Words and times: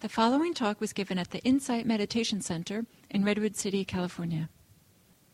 The 0.00 0.08
following 0.08 0.54
talk 0.54 0.80
was 0.80 0.94
given 0.94 1.18
at 1.18 1.30
the 1.30 1.40
Insight 1.40 1.84
Meditation 1.84 2.40
Center 2.40 2.86
in 3.10 3.22
Redwood 3.22 3.54
City, 3.54 3.84
California. 3.84 4.48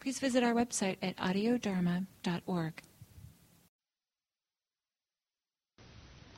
Please 0.00 0.18
visit 0.18 0.42
our 0.42 0.54
website 0.54 0.96
at 1.00 1.16
audiodharma.org. 1.18 2.82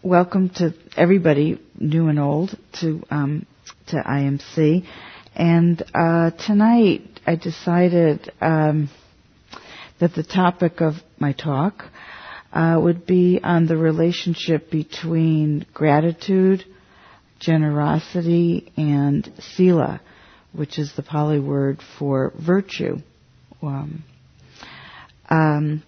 Welcome 0.03 0.51
to 0.57 0.75
everybody, 0.95 1.59
new 1.79 2.09
and 2.09 2.21
old, 2.21 2.55
to 2.81 3.03
um, 3.11 3.47
to 3.87 3.97
IMC. 3.97 4.87
And 5.35 5.83
uh, 5.95 6.33
tonight, 6.33 7.21
I 7.27 7.37
decided 7.37 8.31
um, 8.43 8.91
that 10.01 10.15
the 10.15 10.23
topic 10.23 10.83
of 10.83 10.97
my 11.19 11.33
talk 11.33 11.87
uh, 12.53 12.79
would 12.79 13.07
be 13.07 13.41
on 13.43 13.67
the 13.67 13.79
relationship 13.79 14.71
between 14.71 15.65
gratitude 15.73 16.67
generosity, 17.39 18.73
and 18.77 19.31
sila, 19.39 20.01
which 20.53 20.79
is 20.79 20.93
the 20.95 21.03
Pali 21.03 21.39
word 21.39 21.81
for 21.99 22.33
virtue. 22.39 22.99
Um, 23.63 24.05
um, 25.29 25.83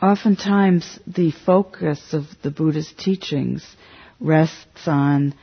oftentimes, 0.00 0.98
the 1.06 1.32
focus 1.44 2.12
of 2.12 2.24
the 2.42 2.50
Buddha's 2.50 2.92
teachings 2.96 3.66
rests 4.20 4.86
on 4.86 5.34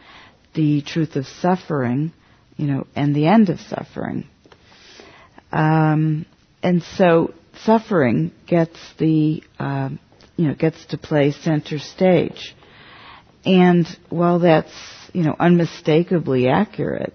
the 0.53 0.81
truth 0.81 1.15
of 1.15 1.25
suffering, 1.27 2.11
you 2.57 2.67
know, 2.67 2.87
and 2.95 3.15
the 3.15 3.27
end 3.27 3.49
of 3.49 3.59
suffering. 3.59 4.27
Um, 5.51 6.25
and 6.61 6.81
so, 6.81 7.33
suffering 7.63 8.31
gets 8.47 8.79
the, 8.97 9.43
uh, 9.59 9.89
you 10.35 10.47
know, 10.47 10.55
gets 10.55 10.85
to 10.87 10.97
play 10.97 11.31
center 11.31 11.79
stage. 11.79 12.55
And 13.45 13.85
while 14.09 14.39
that's, 14.39 14.71
you 15.13 15.23
know, 15.23 15.35
unmistakably 15.39 16.47
accurate, 16.47 17.13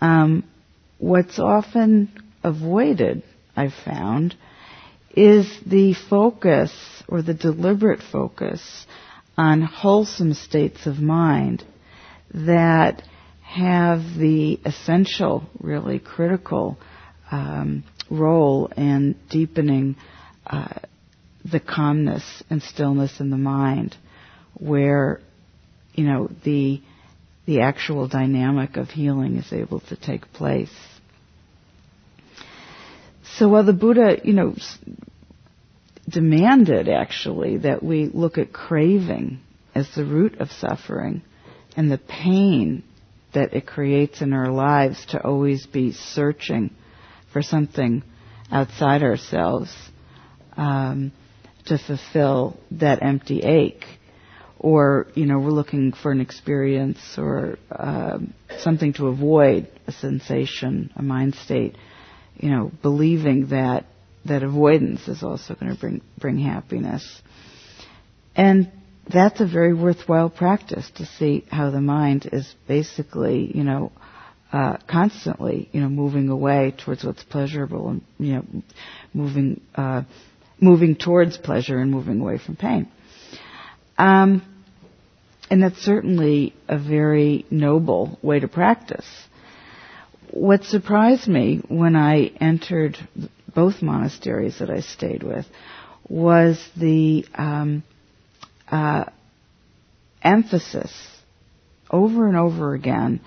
um, 0.00 0.44
what's 0.98 1.38
often 1.38 2.10
avoided, 2.42 3.22
I've 3.54 3.74
found, 3.74 4.34
is 5.14 5.46
the 5.66 5.94
focus 5.94 6.72
or 7.08 7.22
the 7.22 7.34
deliberate 7.34 8.00
focus 8.02 8.86
on 9.36 9.62
wholesome 9.62 10.34
states 10.34 10.86
of 10.86 11.00
mind 11.00 11.64
that 12.32 13.02
have 13.42 14.00
the 14.16 14.60
essential, 14.64 15.42
really 15.58 15.98
critical 15.98 16.78
um, 17.30 17.82
role 18.08 18.66
in 18.76 19.16
deepening 19.28 19.96
uh, 20.46 20.68
the 21.44 21.60
calmness 21.60 22.42
and 22.48 22.62
stillness 22.62 23.18
in 23.20 23.30
the 23.30 23.36
mind 23.36 23.96
where, 24.60 25.20
you 25.94 26.04
know, 26.04 26.30
the, 26.44 26.80
the 27.46 27.60
actual 27.62 28.06
dynamic 28.06 28.76
of 28.76 28.88
healing 28.90 29.36
is 29.36 29.52
able 29.52 29.80
to 29.80 29.96
take 29.96 30.32
place. 30.32 30.72
So 33.36 33.48
while 33.48 33.64
the 33.64 33.72
Buddha, 33.72 34.18
you 34.22 34.34
know, 34.34 34.54
demanded 36.08 36.88
actually 36.88 37.58
that 37.58 37.82
we 37.82 38.06
look 38.06 38.38
at 38.38 38.52
craving 38.52 39.40
as 39.74 39.88
the 39.94 40.04
root 40.04 40.40
of 40.40 40.50
suffering 40.50 41.22
and 41.76 41.90
the 41.90 41.98
pain 41.98 42.82
that 43.32 43.54
it 43.54 43.66
creates 43.66 44.20
in 44.20 44.32
our 44.32 44.50
lives 44.50 45.06
to 45.06 45.22
always 45.24 45.66
be 45.66 45.92
searching 45.92 46.70
for 47.32 47.42
something 47.42 48.02
outside 48.50 49.02
ourselves 49.02 49.72
um, 50.56 51.12
to 51.66 51.78
fulfill 51.78 52.58
that 52.72 53.02
empty 53.02 53.40
ache 53.40 53.84
or 54.60 55.06
you 55.14 55.24
know 55.24 55.38
we're 55.38 55.50
looking 55.50 55.92
for 55.92 56.12
an 56.12 56.20
experience 56.20 56.98
or 57.16 57.56
um, 57.74 58.34
something 58.58 58.92
to 58.92 59.08
avoid 59.08 59.66
a 59.86 59.92
sensation, 59.92 60.92
a 60.94 61.02
mind 61.02 61.34
state, 61.34 61.74
you 62.36 62.50
know, 62.50 62.70
believing 62.82 63.48
that 63.48 63.86
that 64.26 64.42
avoidance 64.42 65.08
is 65.08 65.22
also 65.22 65.54
going 65.54 65.74
to 65.74 65.80
bring 65.80 66.02
bring 66.18 66.38
happiness, 66.38 67.22
and 68.36 68.70
that's 69.10 69.40
a 69.40 69.46
very 69.46 69.72
worthwhile 69.72 70.28
practice 70.28 70.88
to 70.96 71.06
see 71.06 71.42
how 71.50 71.70
the 71.70 71.80
mind 71.80 72.28
is 72.32 72.54
basically 72.68 73.50
you 73.56 73.64
know. 73.64 73.90
Uh, 74.52 74.76
constantly, 74.88 75.68
you 75.70 75.80
know, 75.80 75.88
moving 75.88 76.28
away 76.28 76.74
towards 76.76 77.04
what's 77.04 77.22
pleasurable 77.22 77.88
and, 77.88 78.02
you 78.18 78.32
know, 78.32 78.44
moving, 79.14 79.60
uh, 79.76 80.02
moving 80.60 80.96
towards 80.96 81.38
pleasure 81.38 81.78
and 81.78 81.88
moving 81.88 82.20
away 82.20 82.36
from 82.36 82.56
pain. 82.56 82.90
Um, 83.96 84.42
and 85.50 85.62
that's 85.62 85.82
certainly 85.82 86.54
a 86.68 86.78
very 86.78 87.44
noble 87.50 88.18
way 88.22 88.38
to 88.38 88.48
practice. 88.48 89.06
What 90.30 90.62
surprised 90.62 91.26
me 91.26 91.60
when 91.68 91.96
I 91.96 92.26
entered 92.40 92.96
both 93.52 93.82
monasteries 93.82 94.60
that 94.60 94.70
I 94.70 94.80
stayed 94.80 95.24
with 95.24 95.46
was 96.08 96.64
the 96.76 97.26
um, 97.34 97.82
uh, 98.70 99.06
emphasis 100.22 100.92
over 101.90 102.28
and 102.28 102.36
over 102.36 102.74
again 102.74 103.20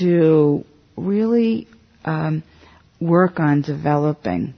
to 0.00 0.64
really 0.96 1.68
um, 2.04 2.42
work 3.00 3.38
on 3.38 3.62
developing 3.62 4.54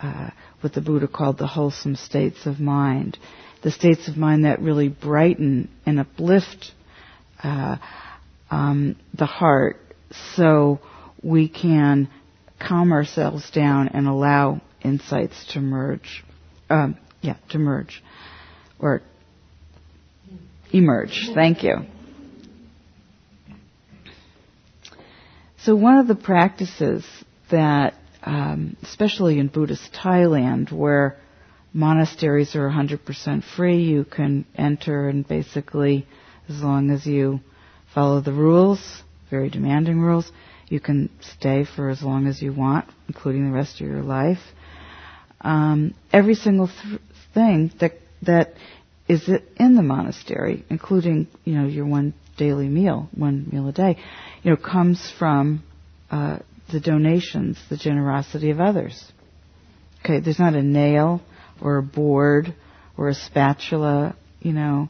uh, 0.00 0.30
what 0.60 0.72
the 0.72 0.80
Buddha 0.80 1.06
called 1.06 1.38
the 1.38 1.46
wholesome 1.46 1.94
states 1.94 2.46
of 2.46 2.58
mind 2.58 3.18
the 3.62 3.70
states 3.70 4.08
of 4.08 4.16
mind 4.16 4.44
that 4.44 4.60
really 4.60 4.88
brighten 4.88 5.68
and 5.84 5.98
uplift 5.98 6.72
uh, 7.42 7.76
um, 8.50 8.96
the 9.14 9.26
heart 9.26 9.76
so 10.36 10.80
we 11.22 11.48
can 11.48 12.08
calm 12.60 12.92
ourselves 12.92 13.50
down 13.50 13.88
and 13.88 14.06
allow 14.06 14.60
insights 14.82 15.46
to 15.52 15.60
merge. 15.60 16.24
Um, 16.70 16.96
yeah, 17.20 17.36
to 17.50 17.58
merge. 17.58 18.02
Or 18.78 19.02
emerge. 20.72 21.30
Thank 21.34 21.62
you. 21.62 21.78
So 25.58 25.74
one 25.74 25.98
of 25.98 26.06
the 26.06 26.14
practices 26.14 27.04
that, 27.50 27.94
um, 28.22 28.76
especially 28.82 29.38
in 29.38 29.48
Buddhist 29.48 29.92
Thailand, 29.92 30.72
where 30.72 31.16
monasteries 31.72 32.54
are 32.54 32.68
100% 32.68 33.44
free. 33.56 33.82
You 33.82 34.04
can 34.04 34.46
enter 34.56 35.08
and 35.08 35.26
basically, 35.26 36.06
as 36.48 36.62
long 36.62 36.90
as 36.90 37.06
you 37.06 37.40
follow 37.94 38.20
the 38.20 38.32
rules, 38.32 39.02
very 39.30 39.50
demanding 39.50 40.00
rules, 40.00 40.30
you 40.68 40.80
can 40.80 41.10
stay 41.20 41.64
for 41.64 41.88
as 41.88 42.02
long 42.02 42.26
as 42.26 42.42
you 42.42 42.52
want, 42.52 42.86
including 43.08 43.46
the 43.46 43.52
rest 43.56 43.80
of 43.80 43.86
your 43.86 44.02
life. 44.02 44.40
Um, 45.40 45.94
every 46.12 46.34
single 46.34 46.68
th- 46.68 47.00
thing 47.32 47.72
that 47.80 47.92
that 48.22 48.54
is 49.08 49.28
in 49.56 49.74
the 49.76 49.82
monastery, 49.82 50.64
including 50.68 51.28
you 51.44 51.54
know 51.54 51.66
your 51.66 51.86
one 51.86 52.12
daily 52.36 52.68
meal, 52.68 53.08
one 53.14 53.48
meal 53.50 53.68
a 53.68 53.72
day, 53.72 53.96
you 54.42 54.50
know, 54.50 54.56
comes 54.56 55.12
from 55.18 55.62
uh, 56.10 56.38
the 56.70 56.80
donations, 56.80 57.58
the 57.70 57.76
generosity 57.76 58.50
of 58.50 58.60
others. 58.60 59.12
Okay, 60.04 60.20
there's 60.20 60.38
not 60.38 60.54
a 60.54 60.62
nail 60.62 61.22
or 61.60 61.78
a 61.78 61.82
board 61.82 62.54
or 62.96 63.08
a 63.08 63.14
spatula, 63.14 64.16
you 64.40 64.52
know, 64.52 64.88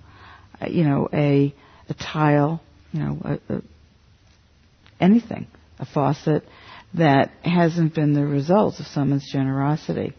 uh, 0.61 0.67
you 0.67 0.84
know, 0.84 1.09
a, 1.12 1.55
a 1.89 1.95
tile, 1.95 2.61
you 2.93 3.01
know, 3.01 3.19
a, 3.25 3.55
a, 3.55 3.62
anything, 5.01 5.47
a 5.78 5.87
faucet 5.87 6.45
that 6.95 7.31
hasn't 7.43 7.95
been 7.95 8.15
the 8.15 8.25
result 8.25 8.81
of 8.81 8.87
someone's 8.87 9.31
generosity. 9.31 10.15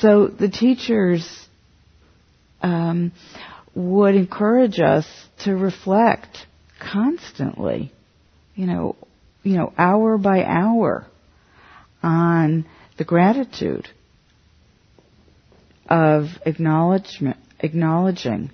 So 0.00 0.28
the 0.28 0.48
teachers 0.48 1.46
um, 2.62 3.12
would 3.74 4.14
encourage 4.14 4.80
us 4.80 5.06
to 5.44 5.54
reflect 5.54 6.38
constantly, 6.80 7.92
you 8.54 8.66
know, 8.66 8.96
you 9.42 9.56
know, 9.56 9.72
hour 9.78 10.18
by 10.18 10.42
hour 10.42 11.06
on 12.02 12.66
the 12.98 13.04
gratitude 13.04 13.88
of 15.88 16.26
acknowledgement, 16.44 17.36
acknowledging 17.60 18.50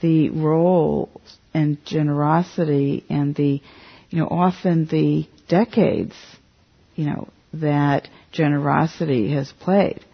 the 0.00 0.30
role 0.30 1.10
and 1.54 1.84
generosity 1.84 3.04
and 3.08 3.34
the, 3.34 3.62
you 4.10 4.18
know, 4.18 4.28
often 4.28 4.86
the 4.86 5.26
decades, 5.48 6.14
you 6.94 7.06
know, 7.06 7.28
that 7.54 8.08
generosity 8.32 9.32
has 9.32 9.52
played, 9.60 10.04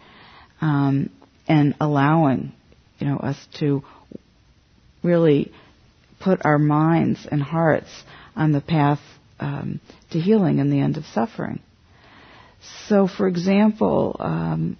um, 0.61 1.09
and 1.47 1.75
allowing, 1.81 2.53
you 2.99 3.07
know, 3.07 3.17
us 3.17 3.37
to 3.59 3.83
really 5.03 5.51
put 6.21 6.45
our 6.45 6.57
minds 6.57 7.27
and 7.29 7.41
hearts 7.41 7.89
on 8.35 8.53
the 8.53 8.61
path 8.61 8.99
um, 9.39 9.81
to 10.11 10.19
healing 10.19 10.59
and 10.59 10.71
the 10.71 10.79
end 10.79 10.95
of 10.95 11.05
suffering. 11.07 11.59
So, 12.87 13.07
for 13.07 13.27
example, 13.27 14.15
um, 14.19 14.77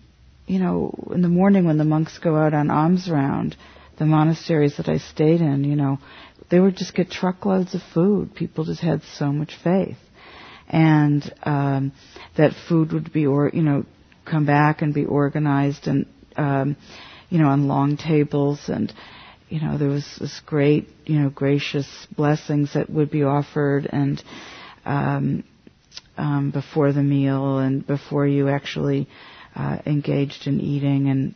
you 0.54 0.60
know, 0.60 0.94
in 1.12 1.24
the 1.24 1.30
morning 1.30 1.66
when 1.66 1.80
the 1.80 1.84
monks 1.84 2.20
go 2.20 2.36
out 2.36 2.54
on 2.54 2.70
alms 2.70 3.10
round, 3.10 3.58
the 3.98 4.06
monasteries 4.06 4.78
that 4.78 4.88
I 4.88 4.98
stayed 4.98 5.42
in, 5.42 5.64
you 5.64 5.76
know, 5.76 5.98
they 6.52 6.60
would 6.60 6.78
just 6.78 6.94
get 6.94 7.10
truckloads 7.10 7.74
of 7.74 7.82
food. 7.92 8.36
People 8.36 8.64
just 8.64 8.80
had 8.80 9.02
so 9.18 9.32
much 9.32 9.56
faith, 9.64 9.98
and 10.70 11.34
um, 11.42 11.92
that 12.38 12.54
food 12.70 12.94
would 12.94 13.12
be, 13.12 13.26
or 13.26 13.50
you 13.52 13.64
know, 13.64 13.86
come 14.26 14.46
back 14.46 14.84
and 14.84 14.94
be 14.94 15.06
organized 15.06 15.88
and 15.88 16.06
um, 16.38 16.76
you 17.30 17.40
know 17.40 17.48
on 17.48 17.68
long 17.68 17.98
tables 17.98 18.60
and 18.68 18.94
you 19.50 19.60
know 19.60 19.80
there 19.80 19.90
was 19.90 20.06
this 20.20 20.40
great 20.46 20.88
you 21.06 21.20
know 21.20 21.30
gracious 21.30 21.88
blessings 22.16 22.74
that 22.76 22.92
would 22.92 23.10
be 23.10 23.24
offered 23.24 23.90
and 23.92 24.24
um, 24.86 25.44
um, 26.16 26.52
before 26.52 26.94
the 26.94 27.02
meal 27.02 27.58
and 27.58 27.88
before 27.88 28.28
you 28.28 28.50
actually 28.50 29.08
uh, 29.56 29.78
engaged 29.86 30.48
in 30.48 30.60
eating 30.60 31.10
and 31.10 31.36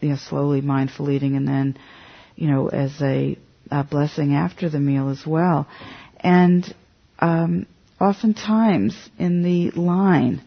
you 0.00 0.10
know 0.10 0.16
slowly 0.16 0.60
mindful 0.60 1.10
eating 1.10 1.36
and 1.36 1.46
then 1.46 1.78
you 2.36 2.48
know 2.48 2.68
as 2.68 2.92
a, 3.00 3.38
a 3.70 3.84
blessing 3.84 4.34
after 4.34 4.68
the 4.68 4.80
meal 4.80 5.08
as 5.10 5.26
well. 5.26 5.66
And 6.20 6.74
um, 7.18 7.66
oftentimes 8.00 8.96
in 9.18 9.42
the 9.42 9.70
line 9.78 10.42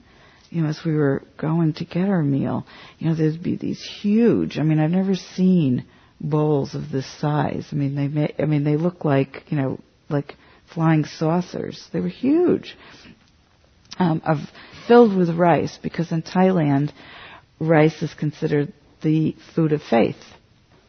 you 0.49 0.61
know 0.61 0.69
as 0.69 0.79
we 0.85 0.93
were 0.93 1.23
going 1.37 1.73
to 1.73 1.85
get 1.85 2.09
our 2.09 2.23
meal 2.23 2.65
you 2.99 3.07
know 3.07 3.15
there'd 3.15 3.41
be 3.43 3.55
these 3.55 3.81
huge 3.81 4.57
i 4.57 4.63
mean 4.63 4.79
i've 4.79 4.91
never 4.91 5.15
seen 5.15 5.85
bowls 6.19 6.75
of 6.75 6.89
this 6.91 7.05
size. 7.19 7.67
I 7.71 7.75
mean 7.75 7.95
they 7.95 8.07
may, 8.07 8.33
i 8.39 8.45
mean 8.45 8.63
they 8.63 8.77
look 8.77 9.05
like 9.05 9.43
you 9.49 9.57
know 9.57 9.79
like 10.09 10.35
flying 10.73 11.05
saucers. 11.05 11.87
They 11.93 11.99
were 11.99 12.09
huge 12.09 12.77
um, 13.99 14.21
of 14.25 14.37
filled 14.87 15.15
with 15.15 15.29
rice 15.29 15.77
because 15.81 16.11
in 16.11 16.21
Thailand, 16.21 16.91
rice 17.59 18.01
is 18.01 18.13
considered 18.13 18.73
the 19.01 19.35
food 19.55 19.73
of 19.73 19.81
faith. 19.81 20.17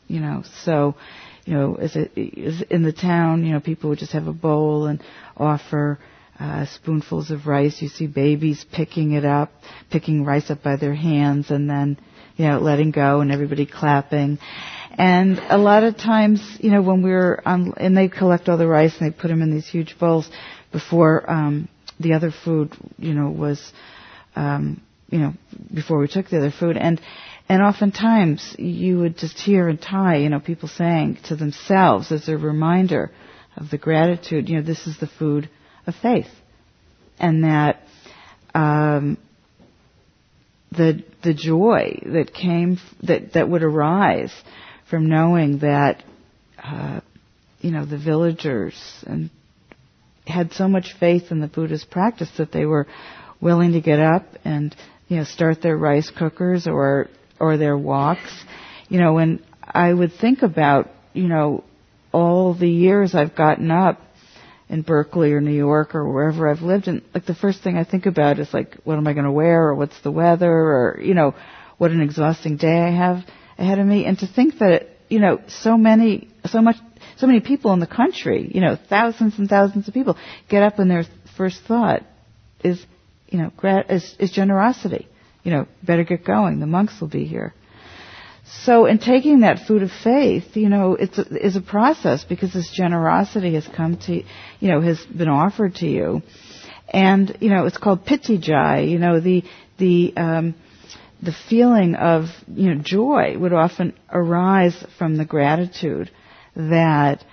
You 0.07 0.21
know, 0.21 0.43
so 0.65 0.95
you 1.45 1.55
know, 1.55 1.75
as, 1.77 1.97
it, 1.97 2.13
in 2.71 2.83
the 2.83 2.93
town, 2.93 3.45
you 3.45 3.53
know, 3.53 3.61
people 3.61 3.91
would 3.91 3.99
just 3.99 4.13
have 4.13 4.27
a 4.27 4.33
bowl 4.33 4.87
and 4.87 5.03
offer 5.37 5.99
uh, 6.39 6.67
spoonfuls 6.67 7.31
of 7.31 7.47
rice. 7.47 7.81
You 7.81 7.89
see 7.89 8.07
babies 8.07 8.65
picking 8.71 9.13
it 9.13 9.25
up, 9.25 9.51
picking 9.91 10.25
rice 10.25 10.51
up 10.51 10.63
by 10.63 10.77
their 10.77 10.95
hands, 10.95 11.51
and 11.51 11.69
then 11.69 11.99
you 12.37 12.47
know, 12.47 12.59
letting 12.59 12.91
go, 12.91 13.21
and 13.21 13.33
everybody 13.33 13.67
clapping. 13.67 14.39
And 14.97 15.39
a 15.49 15.59
lot 15.59 15.85
of 15.85 15.97
times, 15.97 16.41
you 16.61 16.71
know, 16.71 16.83
when 16.83 17.03
we 17.03 17.11
were 17.11 17.43
on, 17.47 17.75
and 17.77 17.97
they 17.97 18.09
collect 18.09 18.49
all 18.49 18.57
the 18.57 18.67
rice 18.67 18.97
and 18.99 19.11
they 19.11 19.17
put 19.17 19.29
them 19.29 19.43
in 19.43 19.51
these 19.51 19.67
huge 19.67 19.99
bowls 19.99 20.29
before 20.73 21.29
um, 21.31 21.69
the 22.01 22.15
other 22.15 22.31
food, 22.31 22.73
you 22.99 23.15
know, 23.15 23.31
was, 23.31 23.73
um, 24.37 24.81
you 25.11 25.19
know, 25.19 25.33
before 25.73 25.99
we 25.99 26.09
took 26.09 26.29
the 26.29 26.39
other 26.39 26.53
food. 26.53 26.77
And, 26.77 27.01
and 27.49 27.63
oftentimes 27.63 28.57
you 28.59 28.99
would 28.99 29.17
just 29.17 29.39
hear 29.39 29.69
in 29.69 29.79
Thai, 29.79 30.17
you 30.17 30.29
know, 30.29 30.41
people 30.41 30.69
saying 30.69 31.19
to 31.25 31.37
themselves 31.37 32.13
as 32.13 32.29
a 32.29 32.37
reminder 32.37 33.11
of 33.57 33.71
the 33.71 33.79
gratitude, 33.79 34.49
you 34.49 34.57
know, 34.57 34.63
this 34.63 34.87
is 34.87 34.99
the 34.99 35.07
food 35.07 35.49
of 35.87 35.95
faith. 35.97 36.29
And 37.19 37.45
that, 37.45 37.83
um, 38.55 39.19
the, 40.71 41.03
the 41.25 41.35
joy 41.35 42.01
that 42.07 42.33
came, 42.33 42.79
that, 43.03 43.33
that 43.33 43.49
would 43.49 43.63
arise 43.63 44.33
from 44.91 45.09
knowing 45.09 45.59
that, 45.59 46.05
uh, 46.63 47.01
you 47.61 47.71
know, 47.71 47.85
the 47.85 47.99
villagers 47.99 48.75
and 49.07 49.31
had 50.39 50.53
so 50.53 50.69
much 50.69 50.95
faith 51.01 51.33
in 51.33 51.41
the 51.41 51.49
Buddhist 51.49 51.91
practice 51.91 52.31
that 52.39 52.53
they 52.53 52.65
were 52.65 52.87
willing 53.41 53.73
to 53.73 53.81
get 53.81 53.99
up 53.99 54.25
and 54.45 54.75
you 55.09 55.17
know 55.17 55.25
start 55.25 55.61
their 55.63 55.77
rice 55.77 56.11
cookers 56.11 56.67
or 56.67 57.09
or 57.41 57.57
their 57.57 57.77
woks. 57.77 58.33
You 58.89 59.01
know, 59.01 59.15
when 59.15 59.43
I 59.63 59.93
would 59.93 60.13
think 60.13 60.43
about 60.43 60.91
you 61.13 61.27
know 61.27 61.65
all 62.13 62.55
the 62.55 62.71
years 62.71 63.15
I've 63.15 63.35
gotten 63.35 63.71
up 63.71 64.01
in 64.69 64.83
Berkeley 64.83 65.33
or 65.33 65.41
New 65.41 65.59
York 65.69 65.95
or 65.95 66.09
wherever 66.09 66.49
I've 66.49 66.63
lived, 66.63 66.87
and 66.87 67.03
like 67.13 67.27
the 67.27 67.35
first 67.35 67.63
thing 67.63 67.77
I 67.77 67.85
think 67.85 68.07
about 68.07 68.39
is 68.39 68.55
like 68.55 68.77
what 68.85 68.97
am 68.97 69.09
I 69.09 69.15
going 69.15 69.25
to 69.25 69.33
wear 69.33 69.69
or 69.69 69.75
what's 69.75 70.01
the 70.03 70.13
weather 70.13 70.51
or 70.51 71.01
you 71.03 71.15
know 71.15 71.35
what 71.79 71.91
an 71.91 72.01
exhausting 72.01 72.57
day 72.57 72.79
I 72.81 72.91
have 72.91 73.25
ahead 73.59 73.81
of 73.81 73.87
me, 73.87 74.05
and 74.05 74.17
to 74.21 74.29
think 74.29 74.59
that 74.61 74.87
you 75.09 75.19
know 75.19 75.41
so 75.49 75.77
many 75.77 76.29
so 76.47 76.63
much 76.63 76.77
so 77.19 77.27
many 77.27 77.41
people 77.41 77.73
in 77.73 77.81
the 77.81 77.87
country, 77.87 78.51
you 78.53 78.61
know, 78.61 78.77
thousands 78.89 79.39
and 79.39 79.49
thousands 79.49 79.89
of 79.89 79.95
people 79.95 80.17
get 80.49 80.63
up 80.63 80.79
and 80.79 80.91
their 80.91 81.05
first 81.37 81.61
thought 81.67 82.03
is, 82.63 82.85
you 83.29 83.39
know, 83.39 83.53
is, 83.89 84.17
is 84.19 84.31
generosity. 84.31 85.09
You 85.43 85.53
know, 85.53 85.67
better 85.83 86.05
get 86.05 86.25
going. 86.25 86.61
The 86.61 86.67
monks 86.67 87.01
will 87.01 87.09
be 87.09 87.25
here. 87.25 87.55
So 88.65 88.87
in 88.87 88.99
taking 88.99 89.41
that 89.41 89.67
food 89.67 89.83
of 89.83 89.91
faith, 89.91 90.57
you 90.57 90.69
know, 90.69 90.95
it's 90.95 91.19
a, 91.19 91.47
is 91.47 91.57
a 91.57 91.61
process 91.61 92.25
because 92.25 92.53
this 92.53 92.71
generosity 92.71 93.55
has 93.55 93.67
come 93.67 93.99
to, 94.07 94.23
you 94.61 94.69
know, 94.69 94.81
has 94.81 95.05
been 95.05 95.29
offered 95.29 95.77
to 95.77 95.87
you. 95.87 96.23
And, 96.89 97.37
you 97.41 97.51
know, 97.51 97.67
it's 97.67 97.77
called 97.77 98.07
pitijai, 98.07 98.89
you 98.91 98.99
know, 98.99 99.21
the, 99.21 99.45
the, 99.77 100.15
um, 100.17 100.55
the 101.23 101.35
feeling 101.51 101.95
of, 101.95 102.27
you 102.47 102.75
know, 102.75 102.81
joy 102.83 103.37
would 103.39 103.53
often 103.53 103.93
arise 104.11 104.85
from 104.97 105.17
the 105.17 105.27
gratitude 105.27 106.11
that 106.59 107.25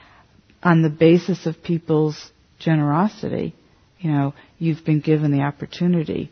on 0.63 0.83
the 0.83 0.89
basis 0.89 1.45
of 1.45 1.61
people's 1.63 2.31
generosity, 2.59 3.53
you 3.99 4.11
know, 4.11 4.33
you've 4.59 4.85
been 4.85 5.01
given 5.01 5.31
the 5.31 5.41
opportunity 5.41 6.31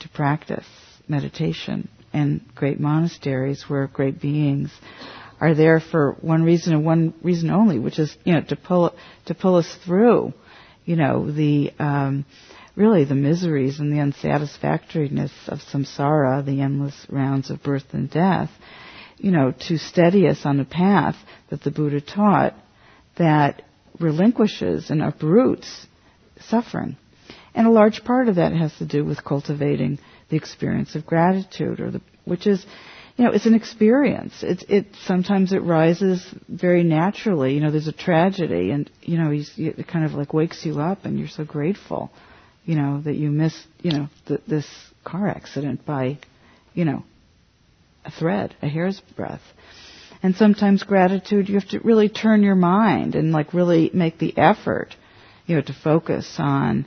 to 0.00 0.08
practice 0.10 0.66
meditation 1.08 1.88
in 2.12 2.44
great 2.54 2.78
monasteries 2.78 3.64
where 3.66 3.86
great 3.88 4.20
beings 4.20 4.70
are 5.40 5.54
there 5.54 5.80
for 5.80 6.16
one 6.20 6.42
reason 6.42 6.74
and 6.74 6.84
one 6.84 7.12
reason 7.22 7.50
only, 7.50 7.78
which 7.78 7.98
is, 7.98 8.16
you 8.24 8.34
know, 8.34 8.42
to 8.42 8.56
pull, 8.56 8.94
to 9.26 9.34
pull 9.34 9.56
us 9.56 9.76
through, 9.84 10.32
you 10.84 10.96
know, 10.96 11.30
the, 11.30 11.72
um, 11.78 12.24
really 12.76 13.04
the 13.04 13.14
miseries 13.14 13.80
and 13.80 13.92
the 13.92 14.00
unsatisfactoriness 14.00 15.32
of 15.48 15.58
samsara, 15.60 16.44
the 16.44 16.60
endless 16.60 17.06
rounds 17.08 17.50
of 17.50 17.62
birth 17.62 17.84
and 17.92 18.10
death, 18.10 18.50
you 19.18 19.30
know, 19.30 19.52
to 19.68 19.78
steady 19.78 20.28
us 20.28 20.44
on 20.44 20.58
the 20.58 20.64
path 20.64 21.16
that 21.50 21.62
the 21.62 21.70
Buddha 21.70 22.00
taught 22.00 22.54
that 23.16 23.62
relinquishes 24.00 24.90
and 24.90 25.02
uproots 25.02 25.86
suffering. 26.48 26.96
And 27.54 27.66
a 27.66 27.70
large 27.70 28.04
part 28.04 28.28
of 28.28 28.36
that 28.36 28.52
has 28.52 28.76
to 28.78 28.86
do 28.86 29.04
with 29.04 29.24
cultivating 29.24 29.98
the 30.28 30.36
experience 30.36 30.94
of 30.96 31.06
gratitude, 31.06 31.80
or 31.80 31.90
the, 31.92 32.00
which 32.24 32.46
is, 32.46 32.64
you 33.16 33.24
know, 33.24 33.30
it's 33.30 33.46
an 33.46 33.54
experience. 33.54 34.42
It's, 34.42 34.64
it 34.68 34.86
sometimes 35.04 35.52
it 35.52 35.62
rises 35.62 36.26
very 36.48 36.82
naturally. 36.82 37.54
You 37.54 37.60
know, 37.60 37.70
there's 37.70 37.86
a 37.86 37.92
tragedy, 37.92 38.70
and 38.70 38.90
you 39.02 39.18
know, 39.18 39.30
it 39.32 39.86
kind 39.86 40.04
of 40.04 40.14
like 40.14 40.32
wakes 40.32 40.66
you 40.66 40.80
up, 40.80 41.04
and 41.04 41.18
you're 41.18 41.28
so 41.28 41.44
grateful, 41.44 42.10
you 42.64 42.74
know, 42.74 43.00
that 43.02 43.14
you 43.14 43.30
missed, 43.30 43.64
you 43.82 43.92
know, 43.92 44.08
the, 44.26 44.40
this 44.48 44.66
car 45.04 45.28
accident 45.28 45.86
by, 45.86 46.18
you 46.72 46.84
know, 46.84 47.04
a 48.04 48.10
thread, 48.10 48.54
a 48.62 48.68
hair's 48.68 49.00
breadth. 49.16 49.42
And 50.22 50.34
sometimes 50.36 50.82
gratitude, 50.82 51.48
you 51.48 51.56
have 51.56 51.68
to 51.70 51.80
really 51.80 52.08
turn 52.08 52.42
your 52.42 52.54
mind 52.54 53.14
and 53.14 53.32
like 53.32 53.52
really 53.52 53.90
make 53.92 54.18
the 54.18 54.36
effort, 54.38 54.96
you 55.46 55.56
know, 55.56 55.62
to 55.62 55.74
focus 55.74 56.36
on, 56.38 56.86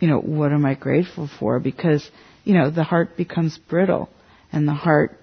you 0.00 0.08
know, 0.08 0.18
what 0.18 0.52
am 0.52 0.66
I 0.66 0.74
grateful 0.74 1.28
for? 1.38 1.60
Because, 1.60 2.08
you 2.42 2.54
know, 2.54 2.70
the 2.70 2.82
heart 2.82 3.16
becomes 3.16 3.58
brittle 3.58 4.08
and 4.52 4.66
the 4.66 4.74
heart, 4.74 5.16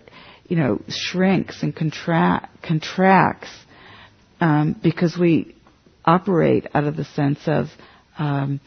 you 0.48 0.56
know, 0.56 0.82
shrinks 0.88 1.62
and 1.62 1.76
contract, 1.76 2.64
contracts, 2.64 3.50
um, 4.40 4.80
because 4.82 5.18
we 5.18 5.56
operate 6.06 6.68
out 6.74 6.86
of 6.86 6.96
the 6.96 7.06
sense 7.06 7.40
of, 7.48 7.68
um, 8.18 8.60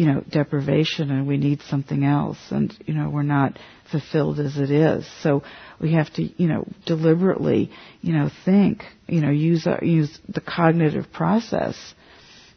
you 0.00 0.06
know, 0.06 0.24
deprivation 0.30 1.10
and 1.10 1.28
we 1.28 1.36
need 1.36 1.60
something 1.68 2.04
else 2.04 2.38
and, 2.50 2.74
you 2.86 2.94
know, 2.94 3.10
we're 3.10 3.22
not 3.22 3.58
fulfilled 3.90 4.40
as 4.40 4.56
it 4.56 4.70
is. 4.70 5.06
So 5.22 5.42
we 5.78 5.92
have 5.92 6.10
to, 6.14 6.22
you 6.22 6.48
know, 6.48 6.66
deliberately, 6.86 7.70
you 8.00 8.14
know, 8.14 8.30
think, 8.46 8.82
you 9.06 9.20
know, 9.20 9.28
use, 9.28 9.66
our, 9.66 9.84
use 9.84 10.18
the 10.26 10.40
cognitive 10.40 11.12
process 11.12 11.76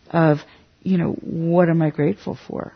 of, 0.10 0.38
you 0.84 0.98
know, 0.98 1.18
what 1.20 1.68
am 1.68 1.82
I 1.82 1.90
grateful 1.90 2.38
for? 2.48 2.72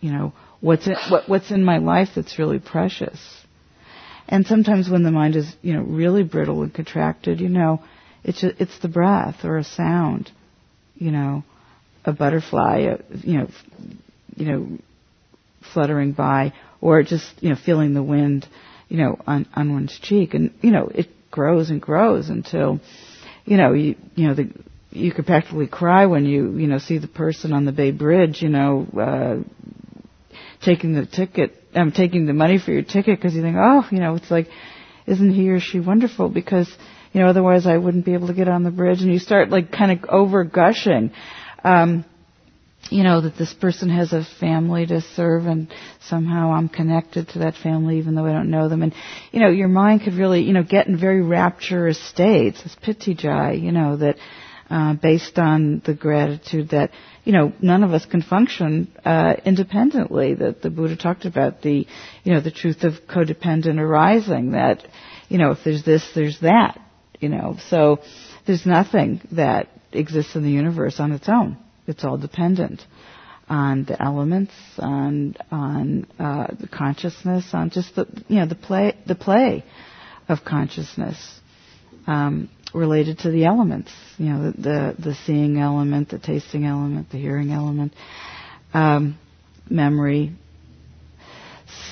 You 0.00 0.12
know, 0.12 0.32
what's 0.60 0.86
in, 0.86 0.96
what, 1.08 1.26
what's 1.26 1.50
in 1.50 1.64
my 1.64 1.78
life 1.78 2.10
that's 2.14 2.38
really 2.38 2.58
precious? 2.58 3.18
And 4.28 4.46
sometimes 4.46 4.90
when 4.90 5.02
the 5.02 5.10
mind 5.10 5.34
is, 5.34 5.50
you 5.62 5.72
know, 5.72 5.80
really 5.80 6.24
brittle 6.24 6.62
and 6.62 6.74
contracted, 6.74 7.40
you 7.40 7.48
know, 7.48 7.82
it's, 8.22 8.44
it's 8.44 8.78
the 8.80 8.88
breath 8.88 9.46
or 9.46 9.56
a 9.56 9.64
sound, 9.64 10.30
you 10.94 11.10
know, 11.10 11.42
a 12.08 12.12
butterfly, 12.12 12.78
a, 12.92 12.98
you 13.16 13.38
know, 13.38 13.48
you 14.36 14.46
know, 14.46 14.78
fluttering 15.72 16.12
by, 16.12 16.52
or 16.80 17.02
just 17.02 17.26
you 17.40 17.50
know 17.50 17.56
feeling 17.56 17.94
the 17.94 18.02
wind, 18.02 18.48
you 18.88 18.98
know, 18.98 19.18
on 19.26 19.46
on 19.54 19.72
one's 19.72 19.98
cheek, 20.00 20.34
and 20.34 20.52
you 20.62 20.70
know 20.70 20.88
it 20.94 21.08
grows 21.30 21.70
and 21.70 21.80
grows 21.80 22.30
until, 22.30 22.80
you 23.44 23.56
know, 23.56 23.72
you 23.74 23.96
you 24.14 24.26
know 24.26 24.34
the 24.34 24.50
you 24.90 25.12
could 25.12 25.26
practically 25.26 25.66
cry 25.66 26.06
when 26.06 26.24
you 26.24 26.56
you 26.56 26.66
know 26.66 26.78
see 26.78 26.98
the 26.98 27.08
person 27.08 27.52
on 27.52 27.64
the 27.64 27.72
Bay 27.72 27.90
Bridge, 27.90 28.40
you 28.40 28.48
know, 28.48 28.86
uh, 28.98 29.36
taking 30.64 30.94
the 30.94 31.06
ticket, 31.06 31.54
um, 31.74 31.92
taking 31.92 32.26
the 32.26 32.32
money 32.32 32.58
for 32.58 32.72
your 32.72 32.82
ticket 32.82 33.18
because 33.18 33.34
you 33.34 33.42
think, 33.42 33.56
oh, 33.58 33.84
you 33.90 34.00
know, 34.00 34.14
it's 34.14 34.30
like, 34.30 34.48
isn't 35.06 35.32
he 35.32 35.50
or 35.50 35.60
she 35.60 35.80
wonderful? 35.80 36.28
Because 36.28 36.68
You 37.12 37.22
know, 37.22 37.28
otherwise 37.28 37.66
I 37.66 37.76
wouldn't 37.76 38.04
be 38.04 38.14
able 38.14 38.28
to 38.28 38.34
get 38.34 38.48
on 38.48 38.62
the 38.62 38.70
bridge. 38.70 39.00
And 39.00 39.12
you 39.12 39.18
start 39.18 39.50
like 39.50 39.72
kind 39.72 39.92
of 39.92 40.08
over 40.08 40.44
gushing. 40.44 41.12
Um, 41.64 42.04
you 42.90 43.02
know, 43.02 43.20
that 43.20 43.36
this 43.36 43.52
person 43.52 43.90
has 43.90 44.12
a 44.12 44.24
family 44.40 44.86
to 44.86 45.00
serve 45.00 45.46
and 45.46 45.68
somehow 46.08 46.52
I'm 46.52 46.68
connected 46.68 47.28
to 47.30 47.40
that 47.40 47.56
family 47.56 47.98
even 47.98 48.14
though 48.14 48.24
I 48.24 48.32
don't 48.32 48.50
know 48.50 48.68
them. 48.68 48.82
And, 48.82 48.94
you 49.30 49.40
know, 49.40 49.50
your 49.50 49.68
mind 49.68 50.02
could 50.02 50.14
really, 50.14 50.42
you 50.42 50.52
know, 50.52 50.62
get 50.62 50.86
in 50.86 50.98
very 50.98 51.20
rapturous 51.20 52.00
states, 52.00 52.62
this 52.62 52.76
piti 52.80 53.14
jai, 53.14 53.52
you 53.52 53.72
know, 53.72 53.96
that, 53.96 54.16
uh, 54.70 54.94
based 54.94 55.38
on 55.38 55.82
the 55.84 55.94
gratitude 55.94 56.70
that, 56.70 56.90
you 57.24 57.32
know, 57.32 57.52
none 57.60 57.82
of 57.82 57.92
us 57.92 58.06
can 58.06 58.22
function, 58.22 58.90
uh, 59.04 59.34
independently, 59.44 60.34
that 60.34 60.62
the 60.62 60.70
Buddha 60.70 60.96
talked 60.96 61.24
about 61.24 61.62
the, 61.62 61.86
you 62.24 62.32
know, 62.32 62.40
the 62.40 62.50
truth 62.50 62.84
of 62.84 62.94
codependent 63.08 63.78
arising, 63.78 64.52
that, 64.52 64.86
you 65.28 65.38
know, 65.38 65.50
if 65.50 65.58
there's 65.64 65.84
this, 65.84 66.06
there's 66.14 66.40
that, 66.40 66.80
you 67.18 67.28
know, 67.28 67.56
so 67.68 67.98
there's 68.46 68.66
nothing 68.66 69.20
that 69.32 69.68
exists 69.92 70.34
in 70.36 70.42
the 70.42 70.50
universe 70.50 71.00
on 71.00 71.12
its 71.12 71.28
own 71.28 71.56
it's 71.88 72.04
all 72.04 72.18
dependent 72.18 72.84
on 73.48 73.84
the 73.84 74.00
elements, 74.00 74.52
on 74.78 75.34
on 75.50 76.06
uh, 76.18 76.48
the 76.60 76.68
consciousness, 76.68 77.46
on 77.54 77.70
just 77.70 77.94
the 77.96 78.06
you 78.28 78.36
know 78.40 78.46
the 78.46 78.54
play 78.54 78.94
the 79.06 79.14
play 79.14 79.64
of 80.28 80.44
consciousness 80.44 81.40
um, 82.06 82.50
related 82.74 83.18
to 83.20 83.30
the 83.30 83.46
elements. 83.46 83.90
You 84.18 84.26
know 84.26 84.50
the, 84.52 84.60
the, 84.62 85.02
the 85.02 85.14
seeing 85.14 85.58
element, 85.58 86.10
the 86.10 86.18
tasting 86.18 86.66
element, 86.66 87.10
the 87.10 87.16
hearing 87.18 87.50
element, 87.50 87.94
um, 88.74 89.18
memory. 89.70 90.32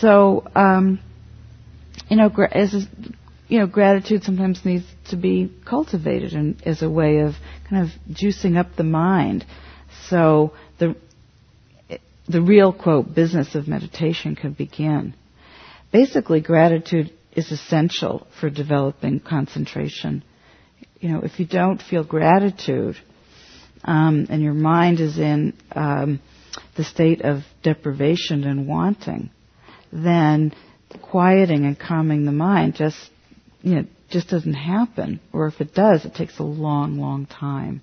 So 0.01 0.47
um, 0.55 1.01
you 2.11 2.17
know 2.19 2.29
as 2.53 2.87
you 3.49 3.59
know 3.59 3.67
gratitude 3.67 4.25
sometimes 4.25 4.65
needs 4.65 4.85
to 5.09 5.17
be 5.17 5.53
cultivated 5.65 6.33
and 6.33 6.63
as 6.67 6.83
a 6.83 6.91
way 6.91 7.19
of 7.19 7.35
kind 7.69 7.83
of 7.85 8.15
juicing 8.15 8.57
up 8.59 8.77
the 8.77 8.85
mind 8.85 9.45
so 10.09 10.53
the 10.79 10.97
the 12.29 12.43
real 12.43 12.73
quote 12.73 13.15
business 13.15 13.55
of 13.55 13.69
meditation 13.69 14.35
can 14.35 14.53
begin. 14.53 15.15
Basically, 15.93 16.41
gratitude 16.41 17.13
is 17.35 17.53
essential 17.53 18.27
for 18.41 18.51
developing 18.51 19.21
concentration. 19.21 20.25
You 21.01 21.11
know, 21.11 21.21
if 21.21 21.39
you 21.39 21.47
don't 21.47 21.81
feel 21.81 22.03
gratitude 22.03 22.97
um, 23.85 24.27
and 24.29 24.43
your 24.43 24.55
mind 24.55 25.01
is 25.01 25.19
in 25.19 25.55
um, 25.73 26.21
the 26.77 26.85
state 26.85 27.23
of 27.23 27.43
deprivation 27.63 28.45
and 28.45 28.67
wanting, 28.67 29.31
then 29.93 30.53
quieting 31.03 31.65
and 31.65 31.79
calming 31.79 32.25
the 32.25 32.33
mind 32.33 32.75
just 32.75 32.97
you 33.67 33.75
know 33.75 33.85
just 34.11 34.29
doesn't 34.29 34.55
happen. 34.55 35.19
Or 35.33 35.49
if 35.49 35.61
it 35.61 35.75
does, 35.75 36.05
it 36.05 36.15
takes 36.15 36.39
a 36.39 36.45
long, 36.45 36.99
long 36.99 37.27
time. 37.27 37.83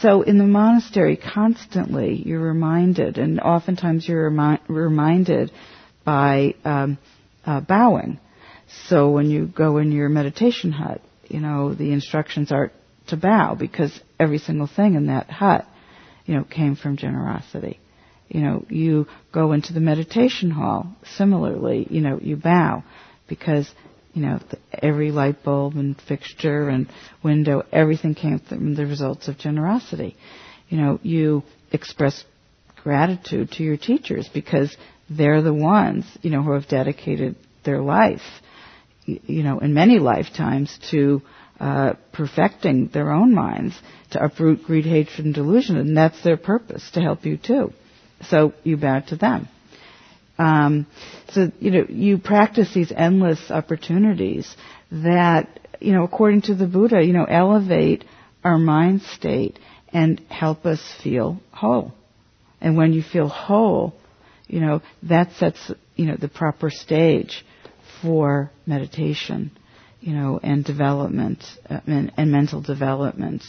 So 0.00 0.22
in 0.22 0.38
the 0.38 0.44
monastery, 0.44 1.16
constantly 1.16 2.14
you're 2.24 2.40
reminded, 2.40 3.18
and 3.18 3.38
oftentimes 3.38 4.08
you're 4.08 4.30
remi- 4.30 4.60
reminded 4.66 5.52
by 6.04 6.54
um, 6.64 6.96
uh, 7.44 7.60
bowing. 7.60 8.18
So 8.86 9.10
when 9.10 9.30
you 9.30 9.46
go 9.46 9.76
in 9.76 9.92
your 9.92 10.08
meditation 10.08 10.72
hut, 10.72 11.02
you 11.28 11.40
know 11.40 11.74
the 11.74 11.92
instructions 11.92 12.50
are 12.50 12.72
to 13.08 13.16
bow 13.18 13.54
because 13.54 13.92
every 14.18 14.38
single 14.38 14.66
thing 14.66 14.94
in 14.94 15.08
that 15.08 15.30
hut, 15.30 15.66
you 16.24 16.34
know, 16.34 16.44
came 16.44 16.76
from 16.76 16.96
generosity. 16.96 17.78
You 18.28 18.40
know, 18.40 18.64
you 18.70 19.06
go 19.32 19.52
into 19.52 19.74
the 19.74 19.80
meditation 19.80 20.50
hall. 20.50 20.96
Similarly, 21.16 21.86
you 21.90 22.00
know, 22.00 22.18
you 22.20 22.36
bow 22.36 22.84
because 23.28 23.70
you 24.14 24.22
know, 24.22 24.40
every 24.72 25.10
light 25.10 25.42
bulb 25.44 25.76
and 25.76 26.00
fixture 26.08 26.68
and 26.68 26.88
window, 27.22 27.62
everything 27.72 28.14
came 28.14 28.38
from 28.38 28.74
the 28.74 28.86
results 28.86 29.28
of 29.28 29.38
generosity. 29.38 30.16
You 30.68 30.78
know, 30.78 31.00
you 31.02 31.42
express 31.72 32.24
gratitude 32.82 33.52
to 33.52 33.62
your 33.62 33.76
teachers 33.76 34.28
because 34.32 34.76
they're 35.10 35.42
the 35.42 35.54
ones, 35.54 36.04
you 36.22 36.30
know, 36.30 36.42
who 36.42 36.52
have 36.52 36.68
dedicated 36.68 37.36
their 37.64 37.80
life, 37.80 38.22
you 39.04 39.42
know, 39.42 39.58
in 39.58 39.74
many 39.74 39.98
lifetimes 39.98 40.78
to 40.90 41.22
uh, 41.60 41.94
perfecting 42.12 42.88
their 42.88 43.10
own 43.10 43.34
minds 43.34 43.74
to 44.10 44.22
uproot 44.22 44.62
greed, 44.64 44.84
hatred, 44.84 45.26
and 45.26 45.34
delusion, 45.34 45.76
and 45.76 45.96
that's 45.96 46.22
their 46.22 46.36
purpose 46.36 46.88
to 46.92 47.00
help 47.00 47.24
you 47.24 47.36
too. 47.36 47.72
So 48.28 48.52
you 48.64 48.76
bow 48.76 49.00
to 49.08 49.16
them. 49.16 49.48
Um, 50.38 50.86
so 51.30 51.50
you 51.58 51.70
know 51.70 51.86
you 51.88 52.18
practice 52.18 52.72
these 52.72 52.92
endless 52.94 53.50
opportunities 53.50 54.56
that 54.90 55.60
you 55.80 55.92
know 55.92 56.04
according 56.04 56.42
to 56.42 56.54
the 56.54 56.66
Buddha 56.66 57.02
you 57.02 57.12
know 57.12 57.24
elevate 57.24 58.04
our 58.44 58.58
mind 58.58 59.02
state 59.02 59.58
and 59.92 60.20
help 60.28 60.64
us 60.64 60.80
feel 61.02 61.40
whole. 61.50 61.92
And 62.60 62.76
when 62.76 62.92
you 62.92 63.02
feel 63.02 63.28
whole, 63.28 63.94
you 64.46 64.60
know 64.60 64.82
that 65.04 65.32
sets 65.32 65.72
you 65.96 66.06
know 66.06 66.16
the 66.16 66.28
proper 66.28 66.70
stage 66.70 67.44
for 68.00 68.50
meditation, 68.66 69.50
you 70.00 70.14
know, 70.14 70.38
and 70.42 70.64
development 70.64 71.44
uh, 71.68 71.80
and, 71.86 72.12
and, 72.16 72.30
mental 72.30 72.60
development. 72.60 73.42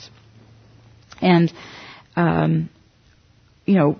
And 1.21 1.51
um, 2.15 2.69
you 3.65 3.75
know, 3.75 3.99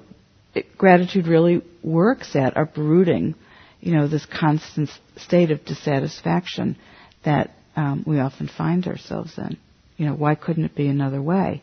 gratitude 0.78 1.28
really 1.28 1.62
works 1.84 2.36
at 2.36 2.58
uprooting, 2.58 3.36
you 3.80 3.94
know, 3.94 4.08
this 4.08 4.26
constant 4.26 4.90
state 5.18 5.52
of 5.52 5.64
dissatisfaction 5.66 6.78
that 7.26 7.52
um, 7.76 8.04
we 8.06 8.20
often 8.20 8.48
find 8.48 8.88
ourselves 8.88 9.38
in. 9.38 9.58
You 9.98 10.08
know, 10.08 10.14
why 10.14 10.36
couldn't 10.36 10.66
it 10.66 10.76
be 10.76 10.88
another 10.88 11.22
way? 11.22 11.62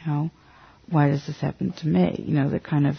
You 0.00 0.12
know, 0.12 0.30
why 0.90 1.08
does 1.08 1.26
this 1.26 1.40
happen 1.40 1.72
to 1.72 1.86
me? 1.86 2.24
You 2.26 2.34
know, 2.34 2.50
the 2.50 2.60
kind 2.60 2.86
of 2.86 2.96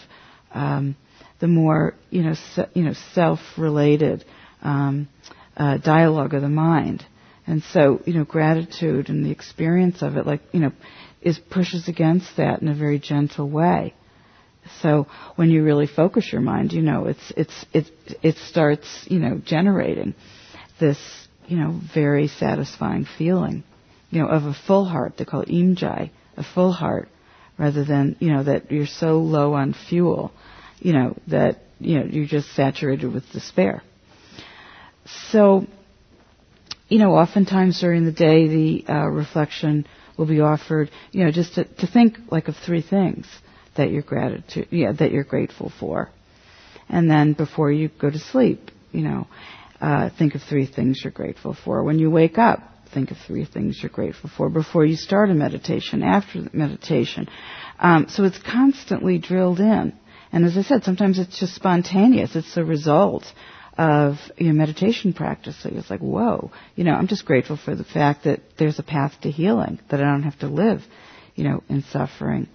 um, 0.52 0.96
the 1.40 1.48
more 1.48 1.94
you 2.10 2.22
know, 2.22 2.34
se- 2.34 2.70
you 2.74 2.84
know, 2.84 2.94
self-related 3.12 4.24
um, 4.62 5.08
uh, 5.56 5.78
dialogue 5.78 6.34
of 6.34 6.42
the 6.42 6.48
mind, 6.48 7.04
and 7.46 7.62
so 7.72 8.00
you 8.06 8.14
know, 8.14 8.24
gratitude 8.24 9.08
and 9.08 9.24
the 9.24 9.30
experience 9.30 10.02
of 10.02 10.16
it, 10.16 10.26
like 10.26 10.40
you 10.52 10.60
know, 10.60 10.72
is 11.20 11.38
pushes 11.38 11.88
against 11.88 12.36
that 12.36 12.62
in 12.62 12.68
a 12.68 12.74
very 12.74 12.98
gentle 12.98 13.48
way. 13.48 13.94
So 14.82 15.06
when 15.36 15.50
you 15.50 15.62
really 15.62 15.86
focus 15.86 16.32
your 16.32 16.40
mind, 16.40 16.72
you 16.72 16.82
know, 16.82 17.06
it's, 17.06 17.32
it's, 17.36 17.66
it, 17.72 17.86
it 18.22 18.36
starts, 18.36 19.06
you 19.08 19.18
know, 19.18 19.40
generating 19.44 20.14
this, 20.80 20.98
you 21.46 21.56
know, 21.58 21.80
very 21.94 22.28
satisfying 22.28 23.06
feeling, 23.18 23.62
you 24.10 24.20
know, 24.22 24.28
of 24.28 24.44
a 24.44 24.54
full 24.66 24.84
heart. 24.84 25.16
They 25.16 25.24
call 25.24 25.42
it 25.42 25.48
imjai, 25.48 26.10
a 26.36 26.44
full 26.44 26.72
heart, 26.72 27.08
rather 27.58 27.84
than, 27.84 28.16
you 28.20 28.32
know, 28.32 28.42
that 28.44 28.70
you're 28.70 28.86
so 28.86 29.18
low 29.18 29.54
on 29.54 29.74
fuel, 29.88 30.32
you 30.78 30.92
know, 30.92 31.16
that, 31.28 31.58
you 31.78 31.98
know, 31.98 32.06
you're 32.06 32.26
just 32.26 32.52
saturated 32.54 33.12
with 33.12 33.30
despair. 33.32 33.82
So, 35.30 35.66
you 36.88 36.98
know, 36.98 37.14
oftentimes 37.14 37.80
during 37.80 38.04
the 38.04 38.12
day, 38.12 38.48
the 38.48 38.84
uh, 38.88 39.06
reflection 39.08 39.86
will 40.16 40.26
be 40.26 40.40
offered, 40.40 40.90
you 41.12 41.24
know, 41.24 41.30
just 41.30 41.54
to, 41.54 41.64
to 41.64 41.86
think 41.86 42.16
like 42.30 42.48
of 42.48 42.56
three 42.56 42.82
things 42.82 43.26
that 43.76 43.90
you're 43.90 44.02
gratitude, 44.02 44.68
yeah, 44.70 44.92
that 44.92 45.12
you're 45.12 45.24
grateful 45.24 45.72
for. 45.80 46.10
And 46.88 47.10
then 47.10 47.32
before 47.32 47.72
you 47.72 47.88
go 47.88 48.10
to 48.10 48.18
sleep, 48.18 48.70
you 48.92 49.02
know, 49.02 49.26
uh, 49.80 50.10
think 50.18 50.34
of 50.34 50.42
three 50.42 50.66
things 50.66 51.00
you're 51.02 51.12
grateful 51.12 51.56
for. 51.64 51.82
When 51.82 51.98
you 51.98 52.10
wake 52.10 52.38
up, 52.38 52.60
think 52.92 53.10
of 53.10 53.16
three 53.26 53.44
things 53.44 53.80
you're 53.82 53.90
grateful 53.90 54.30
for. 54.36 54.48
Before 54.48 54.84
you 54.84 54.96
start 54.96 55.30
a 55.30 55.34
meditation, 55.34 56.02
after 56.02 56.42
the 56.42 56.50
meditation. 56.52 57.28
Um, 57.78 58.06
so 58.08 58.24
it's 58.24 58.38
constantly 58.38 59.18
drilled 59.18 59.60
in. 59.60 59.92
And 60.32 60.44
as 60.44 60.56
I 60.56 60.62
said, 60.62 60.84
sometimes 60.84 61.18
it's 61.18 61.38
just 61.38 61.54
spontaneous. 61.54 62.34
It's 62.34 62.54
the 62.54 62.64
result 62.64 63.24
of 63.76 64.16
you 64.36 64.46
know, 64.46 64.52
meditation 64.52 65.12
practice. 65.12 65.56
So 65.62 65.70
it's 65.72 65.90
like, 65.90 66.00
whoa, 66.00 66.50
you 66.76 66.84
know, 66.84 66.92
I'm 66.92 67.08
just 67.08 67.24
grateful 67.24 67.56
for 67.56 67.74
the 67.74 67.84
fact 67.84 68.24
that 68.24 68.40
there's 68.58 68.78
a 68.78 68.84
path 68.84 69.12
to 69.22 69.30
healing, 69.30 69.80
that 69.90 70.00
I 70.00 70.04
don't 70.04 70.22
have 70.22 70.38
to 70.40 70.48
live, 70.48 70.82
you 71.34 71.44
know, 71.44 71.62
in 71.68 71.82
suffering 71.82 72.48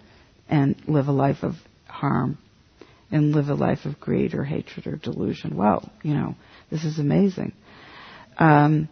and 0.50 0.76
live 0.88 1.08
a 1.08 1.14
life 1.14 1.44
of 1.44 1.54
harm 1.86 2.38
and 3.12 3.32
live 3.34 3.50
a 3.50 3.56
life 3.56 3.86
of 3.86 4.00
greed 4.00 4.34
or 4.34 4.44
hatred 4.44 4.88
or 4.88 4.96
delusion. 4.96 5.56
Wow, 5.56 5.90
you 6.04 6.14
know, 6.14 6.36
this 6.72 6.84
is 6.84 7.00
amazing. 7.00 7.54
Um, 8.38 8.90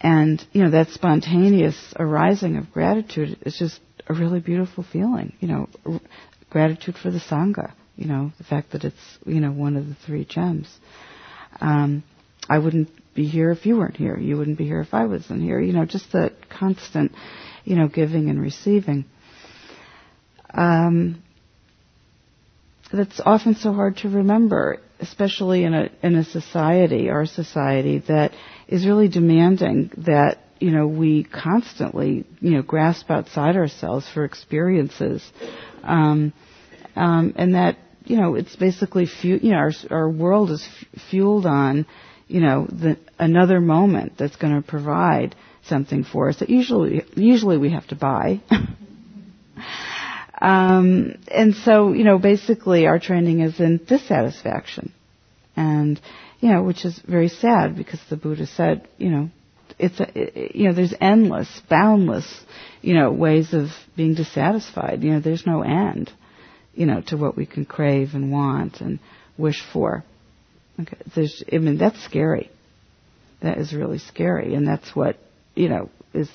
and, 0.00 0.44
you 0.52 0.64
know, 0.64 0.70
that 0.70 0.88
spontaneous 0.88 1.94
arising 1.96 2.56
of 2.56 2.72
gratitude 2.72 3.38
is 3.42 3.56
just 3.56 3.80
a 4.08 4.14
really 4.14 4.40
beautiful 4.40 4.84
feeling. 4.84 5.34
You 5.40 5.48
know, 5.48 5.68
r- 5.86 6.00
gratitude 6.50 6.96
for 6.96 7.10
the 7.10 7.20
Sangha, 7.20 7.72
you 7.96 8.06
know, 8.06 8.32
the 8.38 8.44
fact 8.44 8.72
that 8.72 8.84
it's, 8.84 9.18
you 9.24 9.40
know, 9.40 9.52
one 9.52 9.76
of 9.76 9.86
the 9.86 9.94
three 10.06 10.24
gems. 10.24 10.68
Um, 11.60 12.02
I 12.48 12.58
wouldn't 12.58 12.90
be 13.14 13.26
here 13.26 13.52
if 13.52 13.64
you 13.64 13.76
weren't 13.76 13.96
here. 13.96 14.18
You 14.18 14.36
wouldn't 14.38 14.58
be 14.58 14.64
here 14.64 14.80
if 14.80 14.92
I 14.92 15.06
wasn't 15.06 15.42
here. 15.42 15.60
You 15.60 15.72
know, 15.72 15.84
just 15.84 16.10
the 16.10 16.32
constant, 16.50 17.12
you 17.64 17.76
know, 17.76 17.86
giving 17.86 18.28
and 18.28 18.40
receiving 18.40 19.04
um, 20.54 21.22
that's 22.92 23.20
often 23.20 23.54
so 23.54 23.72
hard 23.72 23.96
to 23.98 24.08
remember, 24.08 24.78
especially 25.00 25.64
in 25.64 25.74
a 25.74 25.90
in 26.02 26.14
a 26.16 26.24
society, 26.24 27.08
our 27.10 27.26
society 27.26 27.98
that 28.08 28.32
is 28.68 28.86
really 28.86 29.08
demanding 29.08 29.90
that 29.98 30.38
you 30.62 30.70
know, 30.70 30.86
we 30.86 31.24
constantly, 31.24 32.24
you 32.40 32.50
know, 32.52 32.62
grasp 32.62 33.10
outside 33.10 33.56
ourselves 33.56 34.08
for 34.08 34.24
experiences. 34.24 35.20
Um, 35.82 36.32
um, 36.94 37.32
and 37.36 37.56
that, 37.56 37.78
you 38.04 38.16
know, 38.16 38.36
it's 38.36 38.54
basically, 38.54 39.06
fu- 39.06 39.40
you 39.42 39.50
know, 39.50 39.56
our, 39.56 39.72
our 39.90 40.08
world 40.08 40.52
is 40.52 40.64
f- 40.94 41.00
fueled 41.10 41.46
on, 41.46 41.84
you 42.28 42.40
know, 42.40 42.68
the, 42.70 42.96
another 43.18 43.60
moment 43.60 44.12
that's 44.16 44.36
going 44.36 44.54
to 44.54 44.62
provide 44.62 45.34
something 45.64 46.04
for 46.04 46.28
us 46.28 46.38
that 46.38 46.48
usually, 46.48 47.02
usually 47.16 47.58
we 47.58 47.70
have 47.70 47.86
to 47.88 47.96
buy. 47.96 48.40
um, 50.42 51.14
and 51.28 51.54
so, 51.54 51.92
you 51.92 52.02
know, 52.02 52.18
basically 52.18 52.88
our 52.88 52.98
training 52.98 53.40
is 53.42 53.60
in 53.60 53.76
dissatisfaction. 53.78 54.92
And, 55.54 56.00
you 56.40 56.48
know, 56.48 56.64
which 56.64 56.84
is 56.84 56.98
very 56.98 57.28
sad 57.28 57.76
because 57.76 58.00
the 58.10 58.16
Buddha 58.16 58.48
said, 58.48 58.88
you 58.98 59.10
know, 59.10 59.30
it's 59.78 60.00
a, 60.00 60.18
it, 60.18 60.56
you 60.56 60.66
know, 60.66 60.74
there's 60.74 60.94
endless, 61.00 61.48
boundless, 61.70 62.26
you 62.80 62.94
know, 62.94 63.12
ways 63.12 63.54
of 63.54 63.68
being 63.96 64.14
dissatisfied. 64.14 65.04
You 65.04 65.12
know, 65.12 65.20
there's 65.20 65.46
no 65.46 65.62
end, 65.62 66.10
you 66.74 66.86
know, 66.86 67.02
to 67.06 67.16
what 67.16 67.36
we 67.36 67.46
can 67.46 67.64
crave 67.64 68.14
and 68.14 68.32
want 68.32 68.80
and 68.80 68.98
wish 69.38 69.62
for. 69.72 70.02
Okay, 70.80 70.96
there's, 71.14 71.44
I 71.52 71.58
mean, 71.58 71.78
that's 71.78 72.02
scary. 72.02 72.50
That 73.42 73.58
is 73.58 73.72
really 73.72 73.98
scary, 73.98 74.54
and 74.54 74.66
that's 74.66 74.94
what 74.96 75.18
you 75.54 75.68
know 75.68 75.90
is, 76.14 76.28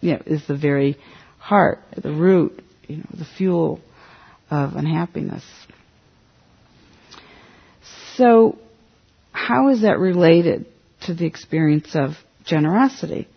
you 0.00 0.12
know, 0.12 0.22
is 0.26 0.46
the 0.46 0.56
very 0.56 0.96
heart, 1.46 1.78
the 1.96 2.12
root, 2.12 2.60
you 2.88 2.96
know, 2.96 3.06
the 3.16 3.24
fuel 3.24 3.80
of 4.50 4.74
unhappiness. 4.74 5.44
So, 8.16 8.58
how 9.30 9.68
is 9.68 9.82
that 9.82 10.00
related 10.00 10.66
to 11.02 11.14
the 11.14 11.24
experience 11.24 11.94
of 11.94 12.16
generosity? 12.44 13.28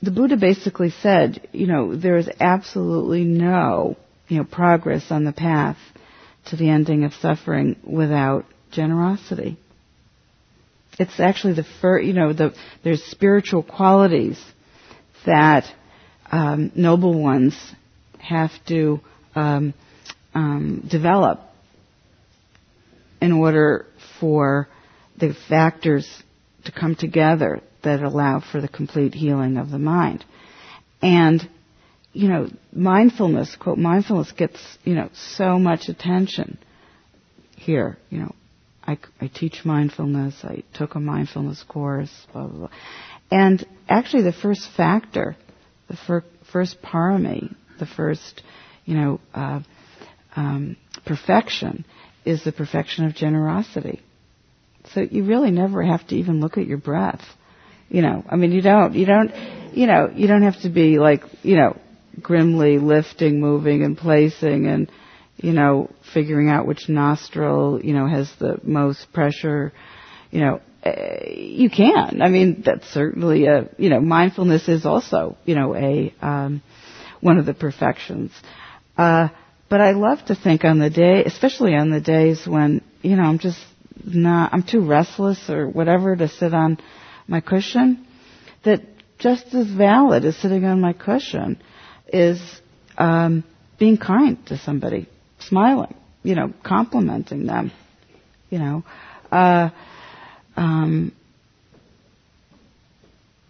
The 0.00 0.12
Buddha 0.12 0.36
basically 0.36 0.90
said, 0.90 1.48
you 1.50 1.66
know, 1.66 1.96
there 1.96 2.16
is 2.16 2.30
absolutely 2.38 3.24
no, 3.24 3.96
you 4.28 4.38
know, 4.38 4.44
progress 4.44 5.10
on 5.10 5.24
the 5.24 5.32
path 5.32 5.78
to 6.50 6.56
the 6.56 6.68
ending 6.68 7.02
of 7.02 7.14
suffering 7.14 7.74
without 7.82 8.44
generosity. 8.70 9.58
It's 11.00 11.18
actually 11.18 11.54
the 11.54 11.66
first, 11.80 12.06
you 12.06 12.12
know, 12.12 12.32
the, 12.32 12.54
there's 12.84 13.02
spiritual 13.02 13.64
qualities 13.64 14.40
that 15.26 15.64
um, 16.30 16.72
noble 16.74 17.20
ones 17.20 17.54
have 18.18 18.50
to 18.66 19.00
um, 19.34 19.74
um, 20.34 20.86
develop 20.90 21.40
in 23.20 23.32
order 23.32 23.86
for 24.20 24.68
the 25.18 25.34
factors 25.48 26.22
to 26.64 26.72
come 26.72 26.94
together 26.94 27.60
that 27.82 28.02
allow 28.02 28.40
for 28.40 28.60
the 28.60 28.68
complete 28.68 29.14
healing 29.14 29.56
of 29.56 29.70
the 29.70 29.78
mind. 29.78 30.24
And, 31.00 31.48
you 32.12 32.28
know, 32.28 32.48
mindfulness, 32.72 33.56
quote, 33.56 33.78
mindfulness 33.78 34.32
gets, 34.32 34.60
you 34.84 34.94
know, 34.94 35.10
so 35.14 35.58
much 35.58 35.88
attention 35.88 36.58
here. 37.56 37.96
You 38.10 38.18
know, 38.18 38.34
I, 38.86 38.98
I 39.20 39.28
teach 39.28 39.64
mindfulness, 39.64 40.34
I 40.42 40.64
took 40.74 40.94
a 40.94 41.00
mindfulness 41.00 41.62
course, 41.68 42.10
blah, 42.32 42.46
blah, 42.46 42.58
blah. 42.58 42.70
And 43.30 43.64
actually 43.88 44.22
the 44.22 44.32
first 44.32 44.68
factor, 44.76 45.36
the 45.88 45.96
fir- 45.96 46.24
first 46.52 46.80
parami, 46.82 47.54
the 47.78 47.86
first, 47.86 48.42
you 48.84 48.94
know, 48.94 49.20
uh, 49.34 49.60
um, 50.36 50.76
perfection 51.06 51.84
is 52.24 52.44
the 52.44 52.52
perfection 52.52 53.06
of 53.06 53.14
generosity. 53.14 54.02
So 54.94 55.00
you 55.00 55.24
really 55.24 55.50
never 55.50 55.82
have 55.82 56.06
to 56.08 56.16
even 56.16 56.40
look 56.40 56.58
at 56.58 56.66
your 56.66 56.78
breath. 56.78 57.22
You 57.88 58.02
know, 58.02 58.24
I 58.28 58.36
mean, 58.36 58.52
you 58.52 58.60
don't, 58.60 58.94
you 58.94 59.06
don't, 59.06 59.32
you 59.74 59.86
know, 59.86 60.10
you 60.14 60.26
don't 60.26 60.42
have 60.42 60.60
to 60.62 60.68
be 60.68 60.98
like, 60.98 61.22
you 61.42 61.56
know, 61.56 61.78
grimly 62.20 62.78
lifting, 62.78 63.40
moving, 63.40 63.82
and 63.82 63.96
placing, 63.96 64.66
and 64.66 64.90
you 65.36 65.52
know, 65.52 65.88
figuring 66.12 66.50
out 66.50 66.66
which 66.66 66.88
nostril, 66.88 67.80
you 67.82 67.94
know, 67.94 68.08
has 68.08 68.30
the 68.38 68.58
most 68.62 69.12
pressure. 69.12 69.72
You 70.30 70.40
know, 70.40 70.60
you 71.36 71.70
can. 71.70 72.22
I 72.22 72.28
mean, 72.28 72.62
that's 72.64 72.88
certainly 72.88 73.46
a, 73.46 73.68
you 73.78 73.90
know, 73.90 74.00
mindfulness 74.00 74.68
is 74.68 74.86
also, 74.86 75.36
you 75.44 75.54
know, 75.54 75.74
a 75.74 76.14
um, 76.20 76.62
one 77.20 77.38
of 77.38 77.46
the 77.46 77.54
perfections. 77.54 78.32
Uh, 78.96 79.28
but 79.68 79.80
I 79.80 79.92
love 79.92 80.24
to 80.26 80.34
think 80.34 80.64
on 80.64 80.78
the 80.78 80.90
day, 80.90 81.24
especially 81.24 81.74
on 81.74 81.90
the 81.90 82.00
days 82.00 82.46
when, 82.46 82.82
you 83.02 83.16
know, 83.16 83.22
I'm 83.22 83.38
just 83.38 83.60
not, 84.04 84.52
I'm 84.52 84.62
too 84.62 84.86
restless 84.86 85.50
or 85.50 85.68
whatever 85.68 86.16
to 86.16 86.28
sit 86.28 86.54
on 86.54 86.78
my 87.26 87.40
cushion, 87.40 88.06
that 88.64 88.82
just 89.18 89.52
as 89.54 89.66
valid 89.66 90.24
as 90.24 90.36
sitting 90.36 90.64
on 90.64 90.80
my 90.80 90.92
cushion 90.92 91.60
is 92.12 92.40
um, 92.96 93.44
being 93.78 93.98
kind 93.98 94.44
to 94.46 94.56
somebody, 94.56 95.08
smiling, 95.38 95.94
you 96.22 96.34
know, 96.34 96.52
complimenting 96.62 97.46
them, 97.46 97.72
you 98.48 98.58
know. 98.58 98.84
Uh, 99.30 99.70
um, 100.58 101.12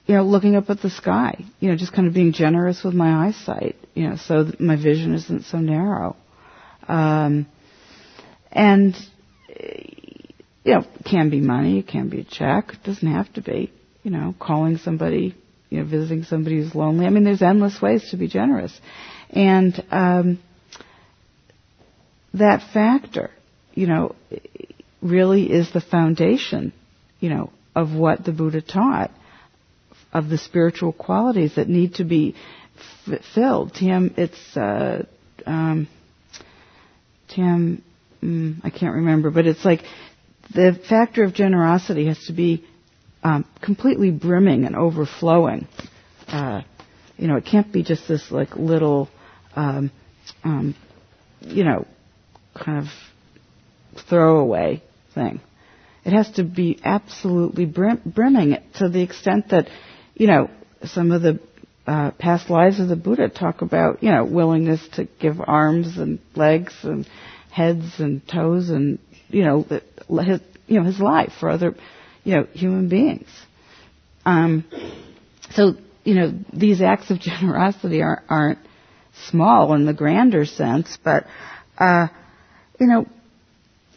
you 0.06 0.14
know, 0.14 0.22
looking 0.24 0.56
up 0.56 0.68
at 0.68 0.80
the 0.80 0.90
sky, 0.90 1.42
you 1.58 1.70
know, 1.70 1.76
just 1.76 1.92
kind 1.92 2.06
of 2.06 2.14
being 2.14 2.32
generous 2.32 2.84
with 2.84 2.94
my 2.94 3.26
eyesight, 3.26 3.76
you 3.94 4.08
know, 4.08 4.16
so 4.16 4.44
that 4.44 4.60
my 4.60 4.76
vision 4.76 5.14
isn't 5.14 5.44
so 5.44 5.58
narrow. 5.58 6.16
Um, 6.86 7.46
and, 8.52 8.94
you 10.64 10.74
know, 10.74 10.84
can 11.04 11.30
be 11.30 11.40
money, 11.40 11.78
it 11.78 11.88
can 11.88 12.08
be 12.10 12.20
a 12.20 12.24
check, 12.24 12.72
it 12.74 12.82
doesn't 12.84 13.10
have 13.10 13.32
to 13.34 13.42
be, 13.42 13.72
you 14.02 14.10
know, 14.10 14.34
calling 14.38 14.76
somebody, 14.76 15.34
you 15.70 15.78
know, 15.80 15.84
visiting 15.84 16.24
somebody 16.24 16.56
who's 16.56 16.74
lonely. 16.74 17.06
I 17.06 17.10
mean, 17.10 17.24
there's 17.24 17.42
endless 17.42 17.80
ways 17.80 18.10
to 18.10 18.16
be 18.18 18.28
generous. 18.28 18.78
And, 19.30 19.82
um, 19.90 20.38
that 22.34 22.62
factor, 22.72 23.30
you 23.74 23.86
know, 23.86 24.14
really 25.02 25.50
is 25.50 25.72
the 25.72 25.80
foundation, 25.80 26.72
you 27.20 27.28
know, 27.30 27.50
of 27.74 27.92
what 27.92 28.24
the 28.24 28.32
Buddha 28.32 28.60
taught 28.60 29.10
of 30.12 30.28
the 30.28 30.38
spiritual 30.38 30.92
qualities 30.92 31.56
that 31.56 31.68
need 31.68 31.94
to 31.96 32.04
be 32.04 32.34
f- 33.06 33.20
filled. 33.34 33.74
Tim, 33.74 34.14
it's 34.16 34.56
uh, 34.56 35.04
um, 35.46 35.88
Tim. 37.28 37.82
Mm, 38.22 38.60
I 38.64 38.70
can't 38.70 38.94
remember, 38.96 39.30
but 39.30 39.46
it's 39.46 39.64
like 39.64 39.82
the 40.54 40.78
factor 40.88 41.22
of 41.24 41.34
generosity 41.34 42.06
has 42.06 42.18
to 42.26 42.32
be 42.32 42.64
um, 43.22 43.44
completely 43.62 44.10
brimming 44.10 44.64
and 44.64 44.74
overflowing. 44.74 45.68
Uh, 46.26 46.62
you 47.16 47.28
know, 47.28 47.36
it 47.36 47.44
can't 47.44 47.72
be 47.72 47.82
just 47.82 48.08
this 48.08 48.30
like 48.30 48.56
little, 48.56 49.08
um, 49.56 49.90
um, 50.44 50.74
you 51.40 51.64
know, 51.64 51.86
kind 52.54 52.78
of 52.78 54.02
throwaway 54.08 54.82
thing. 55.14 55.40
It 56.08 56.12
has 56.12 56.30
to 56.32 56.42
be 56.42 56.80
absolutely 56.82 57.66
brim- 57.66 58.02
brimming 58.04 58.56
to 58.78 58.88
the 58.88 59.02
extent 59.02 59.50
that 59.50 59.68
you 60.18 60.26
know, 60.26 60.50
some 60.84 61.12
of 61.12 61.22
the 61.22 61.40
uh, 61.86 62.10
past 62.12 62.50
lives 62.50 62.80
of 62.80 62.88
the 62.88 62.96
Buddha 62.96 63.28
talk 63.28 63.62
about, 63.62 64.02
you 64.02 64.10
know, 64.10 64.24
willingness 64.24 64.86
to 64.94 65.04
give 65.20 65.40
arms 65.40 65.96
and 65.96 66.18
legs 66.34 66.74
and 66.82 67.08
heads 67.50 67.98
and 67.98 68.26
toes 68.28 68.68
and, 68.68 68.98
you 69.28 69.44
know, 69.44 69.62
his, 69.62 70.40
you 70.66 70.78
know, 70.78 70.84
his 70.84 70.98
life 70.98 71.32
for 71.38 71.48
other, 71.48 71.74
you 72.24 72.34
know, 72.34 72.46
human 72.52 72.88
beings. 72.88 73.28
Um, 74.26 74.64
so, 75.52 75.74
you 76.04 76.14
know, 76.14 76.32
these 76.52 76.82
acts 76.82 77.10
of 77.10 77.20
generosity 77.20 78.02
are, 78.02 78.22
aren't 78.28 78.58
small 79.28 79.72
in 79.74 79.86
the 79.86 79.94
grander 79.94 80.44
sense, 80.44 80.98
but, 81.02 81.26
uh, 81.78 82.08
you 82.80 82.86
know, 82.86 83.06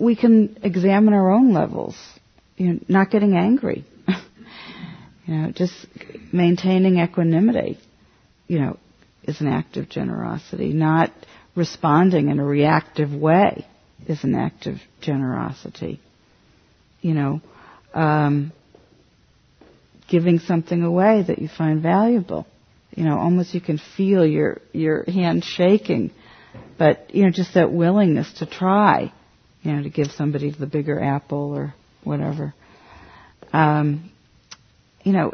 we 0.02 0.16
can 0.16 0.58
examine 0.64 1.14
our 1.14 1.30
own 1.30 1.54
levels. 1.54 1.96
You 2.58 2.74
know, 2.74 2.80
not 2.88 3.12
getting 3.12 3.38
angry, 3.38 3.86
you 5.26 5.34
know, 5.34 5.52
just 5.52 5.74
maintaining 6.34 7.00
equanimity, 7.00 7.80
you 8.48 8.60
know, 8.60 8.78
is 9.24 9.42
an 9.42 9.48
act 9.48 9.78
of 9.78 9.90
generosity. 9.90 10.74
Not 10.74 11.12
responding 11.56 12.30
in 12.30 12.40
a 12.40 12.44
reactive 12.44 13.14
way 13.14 13.66
is 14.08 14.24
an 14.24 14.36
act 14.36 14.66
of 14.66 14.78
generosity. 15.02 16.00
You 17.02 17.14
know, 17.14 17.42
um, 17.94 18.54
giving 20.10 20.40
something 20.40 20.82
away 20.82 21.24
that 21.28 21.40
you 21.40 21.48
find 21.48 21.82
valuable. 21.82 22.48
You 22.96 23.06
know, 23.06 23.20
almost 23.20 23.54
you 23.54 23.62
can 23.62 23.80
feel 23.98 24.26
your 24.26 24.62
your 24.74 25.04
hand 25.04 25.44
shaking, 25.46 26.12
but 26.78 27.14
you 27.14 27.24
know, 27.24 27.32
just 27.32 27.54
that 27.54 27.72
willingness 27.72 28.32
to 28.40 28.48
try. 28.48 29.14
You 29.62 29.74
know, 29.74 29.84
to 29.84 29.90
give 29.90 30.12
somebody 30.12 30.52
the 30.52 30.66
bigger 30.66 31.00
apple 31.00 31.54
or 31.54 31.74
whatever. 32.04 32.54
Um, 33.54 34.12
you 35.04 35.14
know, 35.14 35.34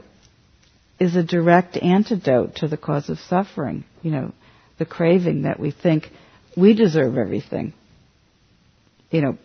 is 1.00 1.16
a 1.16 1.24
direct 1.24 1.78
antidote 1.78 2.56
to 2.56 2.68
the 2.68 2.78
cause 2.78 3.10
of 3.10 3.20
suffering. 3.20 3.84
You 4.02 4.12
know, 4.12 4.34
the 4.78 4.86
craving 4.86 5.44
that 5.44 5.60
we 5.60 5.72
think 5.72 6.10
we 6.56 6.74
deserve 6.74 7.18
everything. 7.18 7.74
You 9.12 9.22
know, 9.22 9.38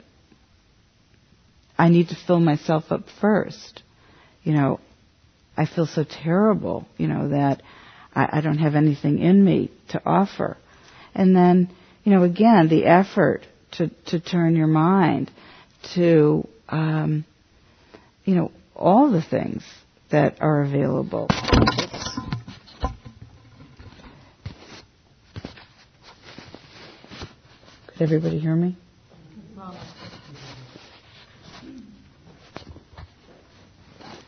I 1.79 1.88
need 1.88 2.09
to 2.09 2.16
fill 2.27 2.40
myself 2.40 2.85
up 2.90 3.03
first. 3.21 3.83
You 4.42 4.55
know, 4.55 4.81
I 5.57 5.66
feel 5.66 5.87
so 5.87 6.05
terrible, 6.05 6.87
you 6.97 7.07
know, 7.07 7.29
that 7.29 7.62
I, 8.14 8.38
I 8.38 8.40
don't 8.40 8.59
have 8.59 8.75
anything 8.75 9.18
in 9.18 9.45
me 9.45 9.71
to 9.90 10.03
offer. 10.05 10.57
And 11.14 11.37
then, 11.37 11.71
you 12.05 12.12
know, 12.12 12.23
again, 12.23 12.68
the 12.68 12.87
effort 12.87 13.47
to, 13.72 13.88
to 14.06 14.20
turn 14.20 14.56
your 14.56 14.66
mind 14.66 15.30
to, 15.94 16.46
um, 16.68 17.24
you 18.24 18.35
know, 18.35 18.52
all 18.74 19.11
the 19.11 19.22
things 19.22 19.62
that 20.11 20.37
are 20.40 20.62
available. 20.62 21.28
Could 27.88 28.02
everybody 28.02 28.38
hear 28.38 28.54
me? 28.54 28.76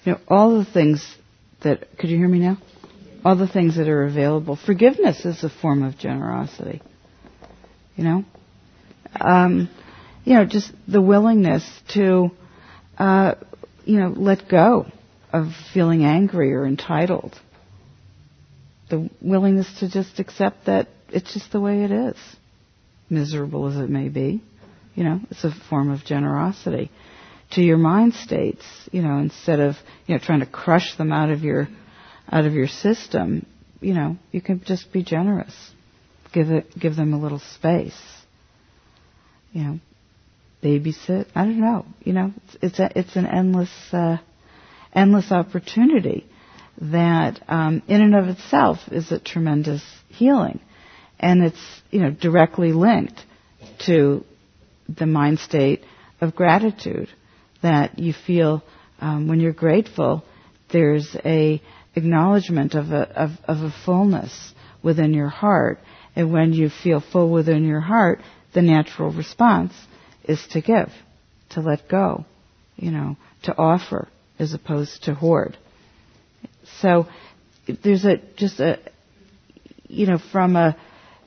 You 0.05 0.13
know, 0.13 0.21
all 0.29 0.59
the 0.59 0.71
things 0.71 1.17
that, 1.63 1.97
could 1.99 2.11
you 2.11 2.19
hear 2.19 2.29
me 2.29 2.39
now? 2.39 2.59
All 3.25 3.37
the 3.37 3.49
things 3.49 3.77
that 3.77 3.89
are 3.89 4.05
available. 4.05 4.57
Forgiveness 4.57 5.25
is 5.25 5.43
a 5.43 5.49
form 5.49 5.83
of 5.83 5.97
generosity. 5.97 6.83
You 7.97 8.05
know? 8.05 8.25
Um, 9.21 9.69
you 10.25 10.35
know, 10.35 10.45
just 10.45 10.73
the 10.89 11.03
willingness 11.03 11.69
to, 11.95 12.31
uh, 12.99 13.35
you 13.85 13.99
know, 13.99 14.09
let 14.09 14.49
go 14.49 14.87
of 15.33 15.49
feeling 15.73 16.05
angry 16.05 16.55
or 16.55 16.67
entitled. 16.67 17.39
The 18.91 19.11
willingness 19.21 19.81
to 19.81 19.91
just 19.91 20.19
accept 20.19 20.67
that 20.67 20.89
it's 21.11 21.33
just 21.33 21.53
the 21.53 21.61
way 21.61 21.85
it 21.85 21.91
is, 21.91 22.17
miserable 23.11 23.67
as 23.67 23.77
it 23.77 23.91
may 23.91 24.09
be. 24.09 24.43
You 24.95 25.05
know, 25.05 25.21
it's 25.31 25.45
a 25.45 25.51
form 25.69 25.91
of 25.91 26.05
generosity 26.05 26.91
to 27.53 27.63
your 27.63 27.79
mind 27.79 28.15
states. 28.15 28.65
You 28.93 29.03
know, 29.03 29.19
instead 29.19 29.61
of 29.61 29.77
you 30.07 30.15
know 30.15 30.21
trying 30.23 30.41
to 30.41 30.47
crush 30.47 30.97
them 30.97 31.13
out 31.13 31.31
of 31.31 31.43
your 31.43 31.69
out 32.31 32.47
of 32.47 32.55
your 32.55 32.69
system, 32.69 33.47
you 33.81 33.95
know, 33.95 34.17
you 34.33 34.41
can 34.41 34.63
just 34.65 34.93
be 34.93 35.03
generous. 35.03 35.55
Give 36.33 36.51
it, 36.51 36.79
give 36.79 36.97
them 36.97 37.13
a 37.13 37.19
little 37.19 37.39
space. 37.39 38.01
You 39.55 39.63
know, 39.63 39.81
babysit. 40.63 41.27
I 41.35 41.45
don't 41.45 41.61
know. 41.61 41.87
You 42.03 42.13
know, 42.13 42.33
it's 42.37 42.57
it's, 42.61 42.79
a, 42.81 42.99
it's 42.99 43.17
an 43.17 43.27
endless 43.27 43.71
uh, 43.93 44.19
endless 44.93 45.31
opportunity 45.31 46.27
that, 46.81 47.41
um, 47.49 47.83
in 47.87 48.03
and 48.03 48.17
of 48.17 48.27
itself, 48.29 48.79
is 48.91 49.13
a 49.13 49.21
tremendous 49.21 49.83
healing, 50.09 50.59
and 51.21 51.45
it's 51.45 51.83
you 51.91 52.01
know 52.01 52.11
directly 52.11 52.73
linked 52.73 53.25
to 53.87 54.25
the 54.89 55.07
mind 55.07 55.39
state 55.39 55.83
of 56.21 56.35
gratitude 56.35 57.09
that 57.63 57.99
you 57.99 58.13
feel 58.13 58.63
um, 59.01 59.29
when 59.29 59.39
you're 59.39 59.53
grateful. 59.53 60.25
There's 60.73 61.17
a 61.25 61.63
acknowledgement 61.95 62.75
of 62.75 62.91
a 62.91 63.03
of, 63.23 63.31
of 63.45 63.59
a 63.59 63.75
fullness 63.85 64.53
within 64.83 65.15
your 65.15 65.29
heart, 65.29 65.79
and 66.17 66.33
when 66.33 66.53
you 66.53 66.71
feel 66.83 67.01
full 67.01 67.31
within 67.31 67.65
your 67.65 67.81
heart, 67.81 68.21
the 68.55 68.63
natural 68.63 69.11
response 69.11 69.73
is 70.25 70.45
to 70.53 70.61
give, 70.61 70.91
to 71.51 71.61
let 71.61 71.89
go, 71.89 72.25
you 72.77 72.91
know, 72.91 73.17
to 73.43 73.57
offer 73.57 74.09
as 74.39 74.55
opposed 74.55 75.05
to 75.05 75.15
hoard. 75.15 75.57
So 76.81 77.07
there's 77.83 78.05
a 78.05 78.17
just 78.37 78.61
a 78.61 78.79
you 79.89 80.07
know 80.07 80.19
from 80.33 80.57
a 80.57 80.77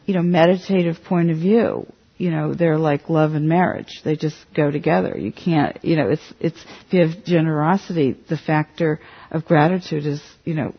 you 0.06 0.14
know 0.14 0.24
meditative 0.24 1.04
point 1.04 1.32
of 1.32 1.38
view, 1.38 1.86
you 2.18 2.32
know 2.32 2.54
they're 2.54 2.78
like 2.78 3.10
love 3.10 3.34
and 3.34 3.48
marriage. 3.48 4.02
They 4.04 4.16
just 4.16 4.38
go 4.56 4.72
together. 4.72 5.18
You 5.18 5.32
can't 5.32 5.78
you 5.84 5.96
know 5.96 6.10
it's 6.10 6.34
it's 6.40 6.66
if 6.88 6.94
you 6.94 7.08
have 7.08 7.24
generosity, 7.24 8.18
the 8.30 8.38
factor 8.38 9.00
of 9.32 9.46
gratitude 9.46 10.06
is 10.06 10.22
you 10.44 10.56
know 10.56 10.74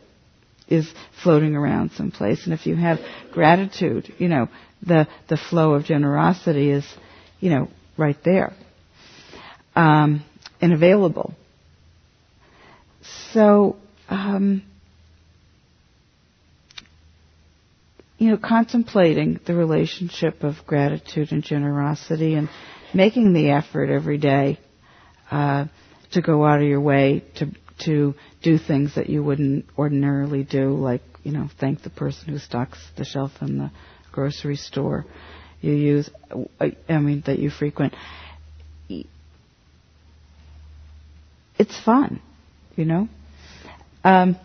is 0.69 0.93
floating 1.23 1.55
around 1.57 1.93
someplace, 1.93 2.45
and 2.45 2.53
if 2.53 2.67
you 2.67 2.77
have 2.77 2.99
gratitude, 3.33 4.13
you 4.19 4.29
know 4.29 4.49
the 4.87 5.09
the 5.29 5.37
flow 5.37 5.75
of 5.75 5.85
generosity 5.85 6.71
is 6.71 6.85
you 7.41 7.51
know 7.51 7.69
right 7.97 8.19
there 8.25 8.53
um, 9.79 10.25
and 10.61 10.73
available. 10.73 11.35
So, 13.33 13.77
um, 14.09 14.63
you 18.19 18.31
know, 18.31 18.39
contemplating 18.39 19.39
the 19.47 19.55
relationship 19.55 20.43
of 20.43 20.57
gratitude 20.67 21.31
and 21.31 21.45
generosity 21.45 22.35
and 22.35 22.49
making 22.93 23.33
the 23.33 23.51
effort 23.51 23.89
every 23.89 24.19
day 24.19 24.59
uh, 25.31 25.67
to 26.13 26.23
go 26.23 26.45
out 26.45 26.61
of 26.61 26.67
your 26.67 26.81
way 26.81 27.23
to 27.37 27.53
to 27.81 28.15
do 28.43 28.59
things 28.59 28.95
that 28.95 29.09
you 29.09 29.23
wouldn't 29.23 29.67
ordinarily 29.77 30.45
do, 30.45 30.71
like 30.75 31.03
you 31.23 31.33
know, 31.33 31.49
thank 31.59 31.83
the 31.83 31.91
person 31.91 32.29
who 32.29 32.39
stocks 32.39 32.79
the 32.97 33.05
shelf 33.05 33.33
in 33.41 33.59
the 33.59 33.71
grocery 34.13 34.57
store 34.57 35.05
you 35.61 35.73
use, 35.73 36.09
I 36.61 36.99
mean, 36.99 37.23
that 37.27 37.39
you 37.39 37.51
frequent. 37.51 37.95
It's 41.59 41.81
fun, 41.85 42.21
you 42.77 42.85
know. 42.85 43.09
Um, 44.05 44.37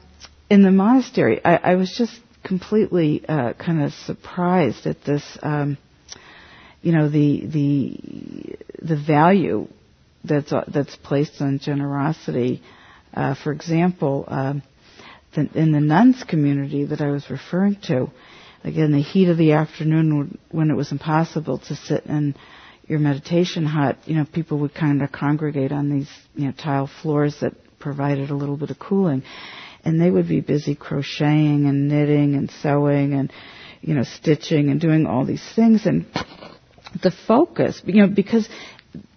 in 0.50 0.64
the 0.64 0.72
monastery, 0.72 1.40
I, 1.46 1.56
I 1.58 1.76
was 1.76 1.94
just 1.96 2.20
completely 2.44 3.24
uh, 3.28 3.54
kind 3.54 3.84
of 3.84 3.94
surprised 3.94 4.88
at 4.88 5.04
this. 5.04 5.38
Um, 5.44 5.78
you 6.84 6.92
know 6.92 7.08
the 7.10 7.46
the 7.48 8.56
the 8.86 8.98
value 8.98 9.68
that's 10.24 10.52
that's 10.68 10.96
placed 10.98 11.42
on 11.42 11.60
generosity. 11.60 12.62
Uh, 13.14 13.36
for 13.36 13.52
example, 13.52 14.26
um, 14.28 14.64
the, 15.36 15.50
in 15.56 15.72
the 15.72 15.80
nuns 15.80 16.24
community 16.24 16.86
that 16.86 17.02
I 17.02 17.12
was 17.12 17.30
referring 17.30 17.78
to, 17.88 18.12
like 18.64 18.76
in 18.76 18.92
the 18.92 19.02
heat 19.02 19.30
of 19.30 19.38
the 19.38 19.54
afternoon 19.54 20.38
when 20.52 20.70
it 20.70 20.76
was 20.76 20.92
impossible 20.92 21.60
to 21.60 21.76
sit 21.76 22.06
in 22.06 22.36
your 22.88 23.00
meditation 23.00 23.66
hut, 23.66 23.98
you 24.06 24.16
know, 24.16 24.26
people 24.26 24.60
would 24.60 24.74
kind 24.74 25.02
of 25.02 25.12
congregate 25.12 25.72
on 25.72 25.90
these, 25.90 26.10
you 26.36 26.48
know, 26.48 26.54
tile 26.54 26.90
floors 27.02 27.38
that 27.42 27.54
provided 27.80 28.30
a 28.30 28.36
little 28.36 28.58
bit 28.58 28.70
of 28.70 28.80
cooling. 28.80 29.24
And 29.86 30.00
they 30.00 30.10
would 30.10 30.28
be 30.28 30.40
busy 30.40 30.76
crocheting 30.76 31.66
and 31.66 31.90
knitting 31.90 32.36
and 32.36 32.50
sewing 32.50 33.14
and, 33.14 33.32
you 33.82 33.94
know, 33.94 34.04
stitching 34.04 34.70
and 34.70 34.80
doing 34.80 35.06
all 35.06 35.26
these 35.26 35.44
things. 35.56 35.86
And 35.86 36.06
the 37.02 37.12
focus, 37.28 37.82
you 37.86 38.02
know, 38.02 38.08
because 38.08 38.48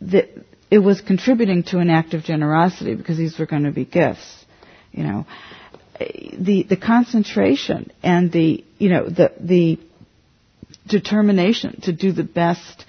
the, 0.00 0.28
it 0.70 0.78
was 0.78 1.00
contributing 1.00 1.62
to 1.64 1.78
an 1.78 1.90
act 1.90 2.14
of 2.14 2.22
generosity 2.24 2.94
because 2.94 3.16
these 3.16 3.38
were 3.38 3.46
going 3.46 3.64
to 3.64 3.72
be 3.72 3.84
gifts, 3.84 4.44
you 4.92 5.04
know 5.04 5.26
the 5.98 6.64
the 6.68 6.76
concentration 6.76 7.90
and 8.02 8.30
the 8.32 8.64
you 8.78 8.88
know 8.88 9.08
the 9.08 9.32
the 9.40 9.78
determination 10.86 11.80
to 11.82 11.92
do 11.92 12.12
the 12.12 12.24
best 12.24 12.84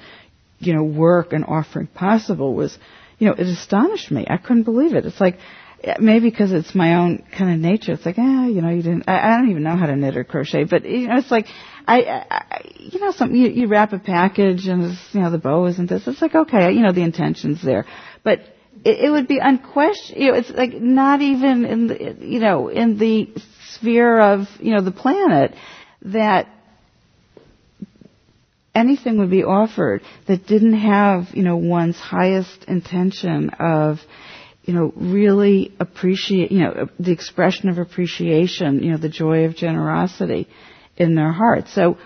you 0.60 0.74
know 0.74 0.84
work 0.84 1.34
and 1.34 1.46
offering 1.46 1.88
possible 1.88 2.54
was 2.54 2.78
you 3.18 3.28
know 3.28 3.34
it 3.34 3.48
astonished 3.48 4.12
me. 4.12 4.26
I 4.30 4.38
couldn't 4.38 4.63
believe 4.63 4.94
it. 4.94 5.06
It's 5.06 5.20
like 5.22 5.38
maybe 6.00 6.30
because 6.30 6.52
it's 6.52 6.74
my 6.74 6.96
own 6.96 7.24
kind 7.38 7.54
of 7.54 7.60
nature. 7.60 7.94
It's 7.94 8.06
like 8.06 8.18
ah 8.18 8.46
you 8.46 8.62
know 8.62 8.70
you 8.70 8.82
didn't. 8.82 9.04
I, 9.08 9.20
I 9.20 9.38
don't 9.38 9.50
even 9.50 9.63
know 9.63 9.76
how 9.76 9.86
to 9.86 9.96
knit 9.96 10.18
or 10.18 10.24
crochet, 10.24 10.66
but 10.66 10.86
you 10.86 11.08
know 11.08 11.18
it's 11.18 11.32
like 11.32 11.48
I, 11.88 12.02
I 12.30 12.62
you 12.78 13.00
know 13.00 13.12
something 13.12 13.38
you, 13.38 13.50
you 13.50 13.68
wrap 13.68 13.94
a 13.94 14.00
package 14.00 14.68
and 14.68 14.84
it's, 14.86 15.13
you 15.13 15.22
know 15.22 15.32
the 15.32 15.38
bow 15.38 15.66
isn't 15.68 15.90
this. 15.90 16.08
It's 16.08 16.22
like 16.22 16.36
okay 16.36 16.72
you 16.72 16.82
know 16.82 16.92
the 16.92 17.04
intention's 17.04 17.63
there, 17.63 17.86
but 18.24 18.40
it, 18.84 19.06
it 19.06 19.10
would 19.12 19.28
be 19.28 19.40
unquestioned. 19.40 20.22
You 20.22 20.32
know, 20.32 20.38
it's 20.38 20.50
like 20.50 20.74
not 20.74 21.22
even 21.22 21.66
in 21.66 21.88
the, 21.88 22.18
you 22.20 22.40
know, 22.40 22.70
in 22.70 22.98
the 22.98 23.34
sphere 23.76 24.20
of, 24.20 24.48
you 24.60 24.74
know, 24.74 24.82
the 24.82 24.92
planet 24.92 25.54
that 26.04 26.48
anything 28.74 29.18
would 29.18 29.32
be 29.32 29.44
offered 29.44 30.02
that 30.28 30.46
didn't 30.46 30.78
have, 30.78 31.30
you 31.34 31.44
know, 31.44 31.58
one's 31.58 31.98
highest 31.98 32.66
intention 32.68 33.50
of, 33.60 34.00
you 34.67 34.73
know, 34.73 34.91
really 34.97 35.73
appreciate, 35.80 36.51
you 36.51 36.60
know, 36.60 36.89
the 36.99 37.13
expression 37.13 37.69
of 37.69 37.77
appreciation, 37.77 38.84
you 38.84 38.91
know, 38.91 38.97
the 38.97 39.10
joy 39.10 39.45
of 39.45 39.56
generosity 39.56 40.49
in 40.97 41.15
their 41.15 41.32
heart. 41.32 41.69
So, 41.69 41.97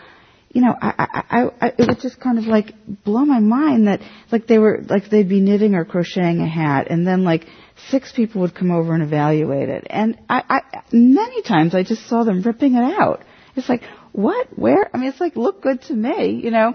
you 0.54 0.62
know, 0.62 0.76
I, 0.80 1.24
I, 1.30 1.50
I, 1.60 1.68
it 1.80 1.88
would 1.88 2.00
just 2.00 2.20
kind 2.20 2.38
of 2.38 2.46
like 2.46 2.74
blow 3.04 3.26
my 3.26 3.40
mind 3.40 3.88
that 3.88 4.02
like 4.32 4.46
they 4.46 4.60
were 4.60 4.84
like 4.88 5.10
they'd 5.10 5.28
be 5.28 5.40
knitting 5.40 5.74
or 5.74 5.86
crocheting 5.86 6.40
a 6.40 6.48
hat, 6.48 6.88
and 6.92 7.08
then 7.08 7.24
like 7.24 7.48
six 7.90 8.12
people 8.12 8.42
would 8.42 8.54
come 8.54 8.70
over 8.70 8.94
and 8.94 9.02
evaluate 9.02 9.70
it, 9.70 9.88
and 9.90 10.20
I, 10.30 10.44
I 10.48 10.82
many 10.92 11.42
times 11.42 11.74
I 11.74 11.82
just 11.84 12.06
saw 12.08 12.24
them 12.24 12.44
ripping 12.44 12.76
it 12.76 12.84
out. 12.84 13.24
It's 13.56 13.70
like 13.70 13.82
what, 14.12 14.48
where? 14.58 14.90
I 14.94 14.98
mean, 14.98 15.10
it's 15.10 15.22
like 15.22 15.38
look 15.38 15.62
good 15.62 15.82
to 15.84 15.94
me, 15.94 16.42
you 16.44 16.52
know, 16.52 16.74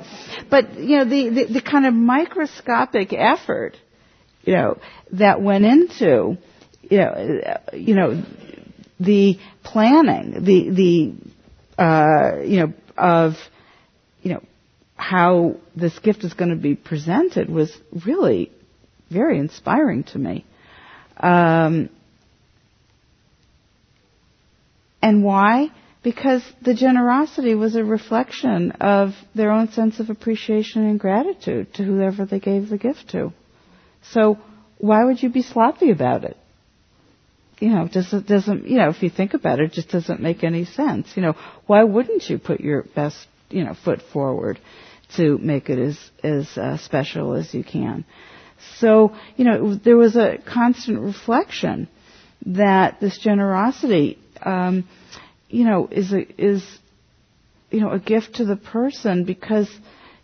but 0.50 0.80
you 0.80 0.96
know 0.96 1.04
the 1.04 1.28
the, 1.28 1.52
the 1.52 1.60
kind 1.60 1.86
of 1.86 1.92
microscopic 1.92 3.12
effort, 3.12 3.76
you 4.46 4.54
know, 4.54 4.78
that 5.12 5.42
went 5.42 5.64
into, 5.64 6.38
you 6.82 6.98
know, 6.98 7.58
you 7.74 7.94
know, 7.94 8.22
the 8.98 9.38
planning, 9.62 10.44
the 10.44 10.70
the 10.70 11.82
uh, 11.82 12.40
you 12.42 12.60
know 12.60 12.72
of 12.96 13.34
you 14.22 14.32
know, 14.34 14.42
how 14.96 15.56
this 15.76 15.98
gift 15.98 16.24
is 16.24 16.34
going 16.34 16.50
to 16.50 16.56
be 16.56 16.74
presented 16.74 17.48
was 17.50 17.76
really 18.04 18.50
very 19.10 19.38
inspiring 19.38 20.04
to 20.04 20.18
me. 20.18 20.44
Um, 21.18 21.90
and 25.00 25.22
why? 25.22 25.70
Because 26.02 26.42
the 26.62 26.74
generosity 26.74 27.54
was 27.54 27.76
a 27.76 27.84
reflection 27.84 28.72
of 28.80 29.10
their 29.34 29.50
own 29.50 29.70
sense 29.70 30.00
of 30.00 30.10
appreciation 30.10 30.84
and 30.84 30.98
gratitude 30.98 31.74
to 31.74 31.84
whoever 31.84 32.26
they 32.26 32.40
gave 32.40 32.68
the 32.68 32.78
gift 32.78 33.10
to. 33.10 33.32
So 34.12 34.38
why 34.78 35.04
would 35.04 35.22
you 35.22 35.30
be 35.30 35.42
sloppy 35.42 35.90
about 35.90 36.24
it? 36.24 36.36
You 37.58 37.70
know, 37.70 37.88
doesn't 37.88 38.26
doesn't 38.26 38.68
you 38.68 38.76
know 38.76 38.90
if 38.90 39.02
you 39.02 39.08
think 39.10 39.32
about 39.34 39.60
it, 39.60 39.66
it 39.66 39.72
just 39.72 39.88
doesn't 39.88 40.20
make 40.20 40.44
any 40.44 40.64
sense. 40.64 41.08
You 41.16 41.22
know, 41.22 41.34
why 41.66 41.84
wouldn't 41.84 42.28
you 42.28 42.38
put 42.38 42.60
your 42.60 42.82
best 42.94 43.16
you 43.48 43.64
know 43.64 43.74
foot 43.74 44.02
forward 44.12 44.58
to 45.16 45.38
make 45.38 45.70
it 45.70 45.78
as 45.78 45.98
as 46.22 46.58
uh, 46.58 46.76
special 46.76 47.34
as 47.34 47.54
you 47.54 47.64
can? 47.64 48.04
So 48.78 49.14
you 49.36 49.44
know, 49.46 49.74
there 49.74 49.96
was 49.96 50.16
a 50.16 50.36
constant 50.46 51.00
reflection 51.00 51.88
that 52.44 53.00
this 53.00 53.18
generosity, 53.18 54.18
um, 54.42 54.86
you 55.48 55.64
know, 55.64 55.88
is 55.90 56.12
a 56.12 56.26
is 56.42 56.62
you 57.70 57.80
know 57.80 57.90
a 57.90 57.98
gift 57.98 58.34
to 58.34 58.44
the 58.44 58.56
person 58.56 59.24
because 59.24 59.70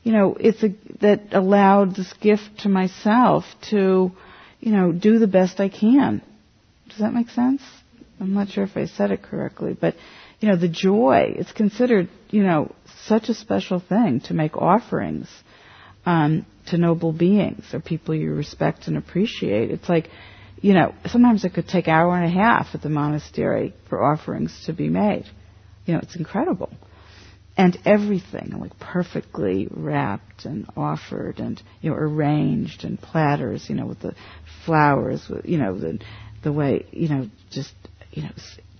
you 0.02 0.12
know 0.12 0.36
it's 0.38 0.62
a 0.62 0.74
that 1.00 1.32
allowed 1.32 1.96
this 1.96 2.12
gift 2.20 2.60
to 2.60 2.68
myself 2.68 3.44
to 3.70 4.12
you 4.62 4.70
know, 4.70 4.92
do 4.92 5.18
the 5.18 5.26
best 5.26 5.60
I 5.60 5.68
can. 5.68 6.22
Does 6.88 6.98
that 6.98 7.12
make 7.12 7.28
sense? 7.30 7.62
I'm 8.20 8.32
not 8.32 8.48
sure 8.48 8.62
if 8.62 8.76
I 8.76 8.86
said 8.86 9.10
it 9.10 9.22
correctly, 9.22 9.76
but 9.78 9.96
you 10.38 10.48
know, 10.48 10.56
the 10.56 10.68
joy, 10.68 11.34
it's 11.36 11.52
considered, 11.52 12.08
you 12.30 12.44
know, 12.44 12.72
such 13.04 13.28
a 13.28 13.34
special 13.34 13.80
thing 13.80 14.20
to 14.26 14.34
make 14.34 14.56
offerings 14.56 15.28
um, 16.06 16.46
to 16.66 16.78
noble 16.78 17.12
beings 17.12 17.64
or 17.72 17.80
people 17.80 18.14
you 18.14 18.32
respect 18.32 18.86
and 18.86 18.96
appreciate. 18.96 19.72
It's 19.72 19.88
like, 19.88 20.08
you 20.60 20.74
know, 20.74 20.94
sometimes 21.06 21.44
it 21.44 21.54
could 21.54 21.68
take 21.68 21.88
hour 21.88 22.16
and 22.16 22.24
a 22.24 22.30
half 22.30 22.68
at 22.74 22.82
the 22.82 22.88
monastery 22.88 23.74
for 23.88 24.02
offerings 24.02 24.62
to 24.66 24.72
be 24.72 24.88
made. 24.88 25.24
You 25.86 25.94
know, 25.94 26.00
it's 26.00 26.14
incredible 26.14 26.70
and 27.56 27.78
everything 27.84 28.50
like 28.58 28.78
perfectly 28.78 29.68
wrapped 29.70 30.44
and 30.44 30.66
offered 30.76 31.38
and 31.38 31.62
you 31.80 31.90
know 31.90 31.96
arranged 31.96 32.84
and 32.84 33.00
platters 33.00 33.68
you 33.68 33.74
know 33.74 33.86
with 33.86 34.00
the 34.00 34.14
flowers 34.64 35.28
with 35.28 35.44
you 35.44 35.58
know 35.58 35.78
the 35.78 35.98
the 36.42 36.52
way 36.52 36.86
you 36.92 37.08
know 37.08 37.28
just 37.50 37.72
you 38.10 38.22
know 38.22 38.30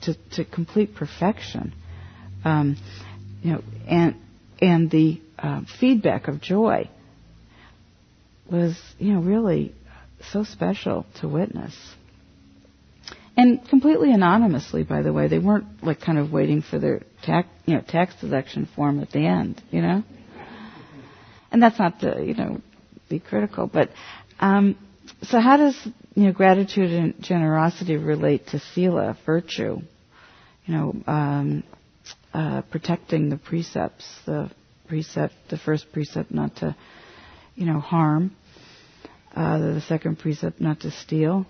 to 0.01 0.15
to 0.31 0.45
complete 0.45 0.95
perfection 0.95 1.75
um, 2.45 2.77
you 3.43 3.53
know 3.53 3.63
and 3.87 4.17
and 4.61 4.91
the 4.91 5.21
uh, 5.39 5.61
feedback 5.81 6.29
of 6.29 6.41
joy 6.41 6.89
was 8.51 8.79
you 8.99 9.13
know 9.13 9.21
really 9.21 9.75
so 10.31 10.45
special 10.45 11.05
to 11.21 11.29
witness 11.29 11.75
and 13.37 13.67
completely 13.69 14.13
anonymously, 14.13 14.83
by 14.83 15.03
the 15.03 15.13
way. 15.13 15.29
They 15.29 15.39
weren't 15.39 15.83
like 15.83 16.01
kind 16.01 16.19
of 16.19 16.33
waiting 16.33 16.63
for 16.63 16.79
their 16.79 17.03
tax, 17.23 17.49
you 17.67 17.75
know, 17.75 17.81
tax 17.83 18.15
deduction 18.21 18.69
form 18.75 19.01
at 19.01 19.11
the 19.11 19.27
end, 19.27 19.63
you 19.71 19.81
know. 19.83 20.03
And 21.51 21.63
that's 21.63 21.79
not 21.79 22.01
to, 22.01 22.23
you 22.25 22.35
know, 22.35 22.61
be 23.09 23.19
critical, 23.21 23.67
but 23.67 23.91
um, 24.41 24.77
so 25.23 25.39
how 25.41 25.57
does 25.57 25.77
you 26.15 26.25
know 26.25 26.33
gratitude 26.33 26.91
and 26.91 27.15
generosity 27.23 27.97
relate 27.97 28.47
to 28.49 28.59
sila, 28.59 29.17
virtue? 29.27 29.79
You 30.65 30.75
know, 30.75 30.95
um, 31.07 31.65
uh, 32.33 32.63
protecting 32.71 33.29
the 33.29 33.37
precepts, 33.37 34.05
the 34.27 34.51
precept, 34.89 35.35
the 35.51 35.59
first 35.59 35.93
precept 35.93 36.31
not 36.31 36.57
to, 36.57 36.77
you 37.55 37.67
know, 37.67 37.81
harm. 37.81 38.35
Uh, 39.35 39.59
the 39.59 39.81
second 39.83 40.19
precept 40.19 40.61
not 40.61 40.81
to 40.81 40.91
steal 40.91 41.47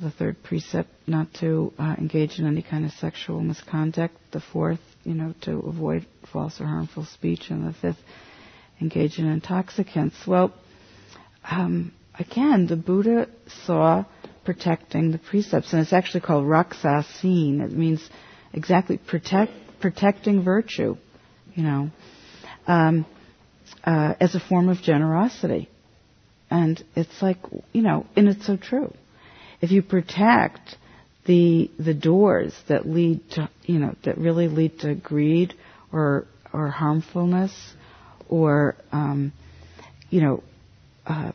the 0.00 0.10
third 0.10 0.42
precept, 0.42 0.88
not 1.06 1.32
to 1.34 1.72
uh, 1.78 1.94
engage 1.98 2.38
in 2.38 2.46
any 2.46 2.62
kind 2.62 2.84
of 2.84 2.92
sexual 2.92 3.40
misconduct. 3.40 4.14
The 4.32 4.40
fourth, 4.40 4.80
you 5.04 5.14
know, 5.14 5.34
to 5.42 5.58
avoid 5.58 6.06
false 6.32 6.60
or 6.60 6.66
harmful 6.66 7.04
speech. 7.04 7.50
And 7.50 7.66
the 7.66 7.72
fifth, 7.72 7.98
engage 8.80 9.18
in 9.18 9.26
intoxicants. 9.26 10.16
Well, 10.26 10.52
um, 11.50 11.92
again, 12.18 12.66
the 12.66 12.76
Buddha 12.76 13.28
saw 13.66 14.04
protecting 14.44 15.12
the 15.12 15.18
precepts, 15.18 15.72
and 15.72 15.82
it's 15.82 15.92
actually 15.92 16.20
called 16.20 16.44
raksasin. 16.46 17.60
It 17.60 17.72
means 17.72 18.08
exactly 18.52 18.98
protect, 18.98 19.52
protecting 19.80 20.42
virtue, 20.42 20.96
you 21.54 21.62
know, 21.62 21.90
um, 22.66 23.04
uh, 23.84 24.14
as 24.20 24.34
a 24.34 24.40
form 24.40 24.68
of 24.68 24.78
generosity. 24.78 25.68
And 26.50 26.82
it's 26.94 27.20
like, 27.20 27.38
you 27.72 27.82
know, 27.82 28.06
and 28.16 28.28
it's 28.28 28.46
so 28.46 28.56
true 28.56 28.92
if 29.60 29.70
you 29.70 29.82
protect 29.82 30.76
the 31.26 31.70
the 31.78 31.94
doors 31.94 32.54
that 32.68 32.86
lead 32.86 33.20
to 33.30 33.48
you 33.64 33.78
know 33.78 33.94
that 34.04 34.18
really 34.18 34.48
lead 34.48 34.78
to 34.80 34.94
greed 34.94 35.54
or 35.92 36.26
or 36.52 36.68
harmfulness 36.68 37.52
or 38.28 38.76
um, 38.92 39.32
you 40.10 40.20
know 40.20 40.42
uh, 41.06 41.32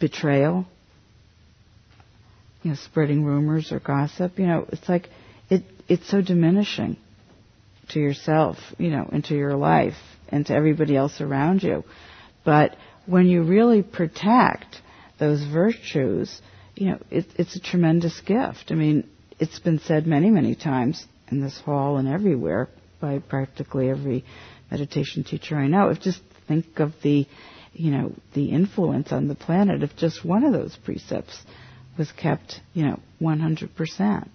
betrayal 0.00 0.66
you 2.62 2.70
know 2.70 2.76
spreading 2.76 3.24
rumors 3.24 3.72
or 3.72 3.78
gossip 3.78 4.38
you 4.38 4.46
know 4.46 4.66
it's 4.72 4.88
like 4.88 5.08
it 5.48 5.62
it's 5.88 6.08
so 6.08 6.20
diminishing 6.20 6.96
to 7.88 8.00
yourself 8.00 8.56
you 8.78 8.90
know 8.90 9.08
and 9.12 9.24
to 9.24 9.36
your 9.36 9.54
life 9.54 9.96
and 10.30 10.46
to 10.46 10.54
everybody 10.54 10.96
else 10.96 11.20
around 11.20 11.62
you. 11.62 11.84
But 12.44 12.76
when 13.06 13.26
you 13.26 13.42
really 13.42 13.82
protect 13.82 14.80
those 15.18 15.42
virtues 15.44 16.40
you 16.80 16.86
know, 16.86 16.98
it, 17.10 17.26
it's 17.36 17.56
a 17.56 17.60
tremendous 17.60 18.18
gift. 18.22 18.70
I 18.70 18.74
mean, 18.74 19.06
it's 19.38 19.58
been 19.58 19.80
said 19.80 20.06
many, 20.06 20.30
many 20.30 20.54
times 20.54 21.04
in 21.30 21.42
this 21.42 21.60
hall 21.60 21.98
and 21.98 22.08
everywhere 22.08 22.70
by 23.02 23.18
practically 23.18 23.90
every 23.90 24.24
meditation 24.70 25.22
teacher 25.22 25.56
I 25.56 25.66
know. 25.66 25.90
If 25.90 26.00
just 26.00 26.22
think 26.48 26.78
of 26.78 26.94
the, 27.02 27.26
you 27.74 27.90
know, 27.90 28.14
the 28.34 28.46
influence 28.46 29.12
on 29.12 29.28
the 29.28 29.34
planet 29.34 29.82
if 29.82 29.94
just 29.96 30.24
one 30.24 30.42
of 30.42 30.54
those 30.54 30.74
precepts 30.82 31.42
was 31.98 32.10
kept, 32.12 32.60
you 32.72 32.84
know, 32.84 32.98
100%. 33.20 34.28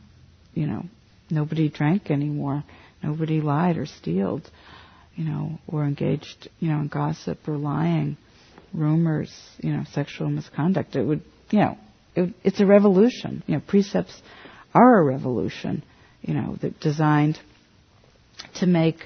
You 0.54 0.68
know, 0.68 0.84
nobody 1.32 1.68
drank 1.68 2.12
anymore, 2.12 2.64
nobody 3.02 3.42
lied 3.42 3.78
or 3.78 3.88
stealed, 3.88 4.48
you 5.16 5.26
know, 5.26 5.58
or 5.68 5.84
engaged, 5.84 6.48
you 6.60 6.70
know, 6.70 6.82
in 6.82 6.90
gossip 6.90 7.40
or 7.48 7.58
lying, 7.58 8.18
rumors, 8.72 9.36
you 9.58 9.72
know, 9.72 9.84
sexual 9.94 10.30
misconduct. 10.30 10.96
It 10.96 11.04
would, 11.04 11.24
you 11.50 11.60
know, 11.62 11.78
it, 12.16 12.34
it's 12.44 12.60
a 12.60 12.66
revolution. 12.66 13.44
You 13.48 13.56
know, 13.56 13.62
precepts 13.66 14.20
are 14.74 15.00
a 15.00 15.04
revolution. 15.04 15.84
You 16.22 16.34
know, 16.34 16.58
designed 16.82 17.40
to 18.56 18.66
make, 18.66 18.98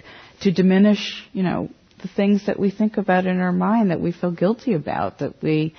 to 0.42 0.52
diminish, 0.52 1.28
you 1.34 1.44
know, 1.44 1.70
the 2.02 2.08
things 2.08 2.46
that 2.46 2.58
we 2.58 2.72
think 2.72 2.98
about 2.98 3.26
in 3.26 3.40
our 3.40 3.52
mind 3.52 3.92
that 3.92 4.00
we 4.00 4.14
feel 4.14 4.32
guilty 4.32 4.74
about, 4.74 5.20
that 5.20 5.42
we, 5.44 5.76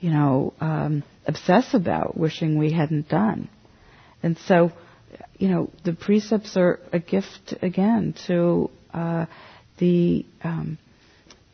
you 0.00 0.10
know, 0.10 0.52
um, 0.60 1.02
obsess 1.26 1.72
about, 1.72 2.16
wishing 2.16 2.58
we 2.58 2.70
hadn't 2.72 3.08
done. 3.08 3.48
And 4.22 4.36
so, 4.46 4.72
you 5.38 5.48
know, 5.48 5.70
the 5.84 5.94
precepts 5.94 6.56
are 6.56 6.80
a 6.92 6.98
gift 6.98 7.54
again 7.62 8.14
to 8.26 8.70
uh, 8.92 9.26
the 9.78 10.26
um, 10.42 10.78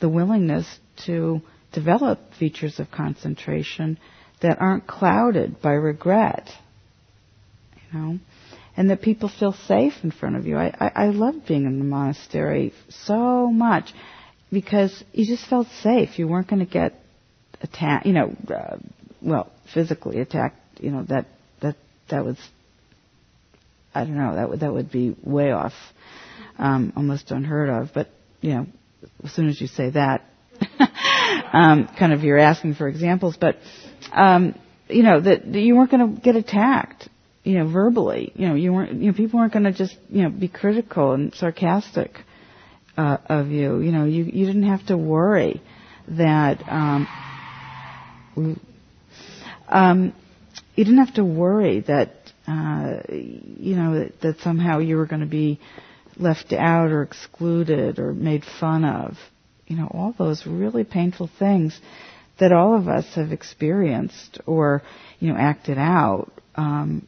the 0.00 0.09
willingness 0.09 0.66
to 1.06 1.40
develop 1.72 2.18
features 2.38 2.80
of 2.80 2.90
concentration 2.90 3.98
that 4.42 4.61
aren't 4.61 4.87
clouded 4.87 5.61
by 5.61 5.72
regret. 5.72 6.50
You 7.92 7.98
know? 7.98 8.18
And 8.76 8.90
that 8.90 9.03
people 9.03 9.29
feel 9.29 9.53
safe 9.53 9.94
in 10.03 10.11
front 10.11 10.37
of 10.37 10.46
you. 10.46 10.57
I, 10.57 10.74
I, 10.79 10.92
I 10.94 11.07
loved 11.09 11.46
being 11.46 11.66
in 11.66 11.79
the 11.79 11.85
monastery 11.85 12.72
so 12.88 13.50
much 13.50 13.92
because 14.50 15.05
you 15.12 15.26
just 15.26 15.48
felt 15.48 15.66
safe. 15.83 16.18
You 16.18 16.29
weren't 16.29 16.48
going 16.48 16.64
to 16.64 16.70
get 16.70 16.94
attacked, 17.61 18.07
you 18.07 18.12
know, 18.12 18.35
uh, 18.48 18.76
well, 19.20 19.50
physically 19.74 20.20
attacked, 20.20 20.57
you 20.81 20.90
know, 20.90 21.05
that, 21.05 21.26
that, 21.61 21.76
that 22.09 22.24
was, 22.24 22.38
I 23.94 24.05
don't 24.05 24.16
know, 24.16 24.35
that 24.37 24.48
would, 24.48 24.61
that 24.61 24.72
would 24.72 24.90
be 24.90 25.16
way 25.22 25.50
off, 25.50 25.74
um, 26.59 26.92
almost 26.96 27.31
unheard 27.31 27.68
of. 27.68 27.90
But, 27.92 28.09
you 28.40 28.55
know, 28.55 28.66
as 29.24 29.33
soon 29.33 29.48
as 29.48 29.61
you 29.61 29.66
say 29.66 29.90
that, 29.90 30.24
um, 31.53 31.88
kind 31.98 32.12
of 32.12 32.22
you're 32.22 32.38
asking 32.38 32.74
for 32.74 32.88
examples, 32.88 33.37
but 33.38 33.57
um, 34.12 34.58
you 34.88 35.02
know 35.02 35.20
that, 35.20 35.46
you 35.46 35.76
weren't 35.76 35.90
going 35.90 36.14
to 36.14 36.20
get 36.20 36.36
attacked, 36.36 37.08
you 37.44 37.58
know, 37.58 37.68
verbally. 37.70 38.32
You 38.34 38.48
know, 38.48 38.54
you 38.54 38.72
weren't, 38.72 38.94
you 38.94 39.10
know, 39.10 39.16
people 39.16 39.40
weren't 39.40 39.52
going 39.52 39.64
to 39.64 39.72
just 39.72 39.96
you 40.08 40.22
know 40.22 40.30
be 40.30 40.48
critical 40.48 41.12
and 41.12 41.34
sarcastic 41.34 42.12
uh, 42.96 43.18
of 43.26 43.48
you. 43.48 43.80
You 43.80 43.92
know, 43.92 44.04
you 44.04 44.24
you 44.24 44.46
didn't 44.46 44.64
have 44.64 44.86
to 44.86 44.96
worry 44.96 45.62
that. 46.08 46.62
Um, 46.68 47.08
um, 49.68 50.14
you 50.74 50.84
didn't 50.84 51.04
have 51.04 51.14
to 51.14 51.24
worry 51.24 51.80
that 51.80 52.10
uh, 52.46 53.00
you 53.08 53.76
know 53.76 53.98
that, 54.00 54.20
that 54.22 54.38
somehow 54.40 54.78
you 54.78 54.96
were 54.96 55.06
going 55.06 55.20
to 55.20 55.26
be 55.26 55.60
left 56.16 56.52
out 56.52 56.90
or 56.90 57.02
excluded 57.02 57.98
or 57.98 58.12
made 58.12 58.44
fun 58.58 58.84
of 58.84 59.16
you 59.70 59.76
know, 59.76 59.86
all 59.86 60.12
those 60.18 60.46
really 60.46 60.82
painful 60.82 61.30
things 61.38 61.80
that 62.40 62.53
all 62.53 62.76
of 62.76 62.88
us 62.88 63.07
have 63.14 63.33
experienced 63.33 64.40
or, 64.46 64.83
you 65.18 65.33
know, 65.33 65.38
acted 65.38 65.79
out. 65.79 66.33
Um, 66.57 67.07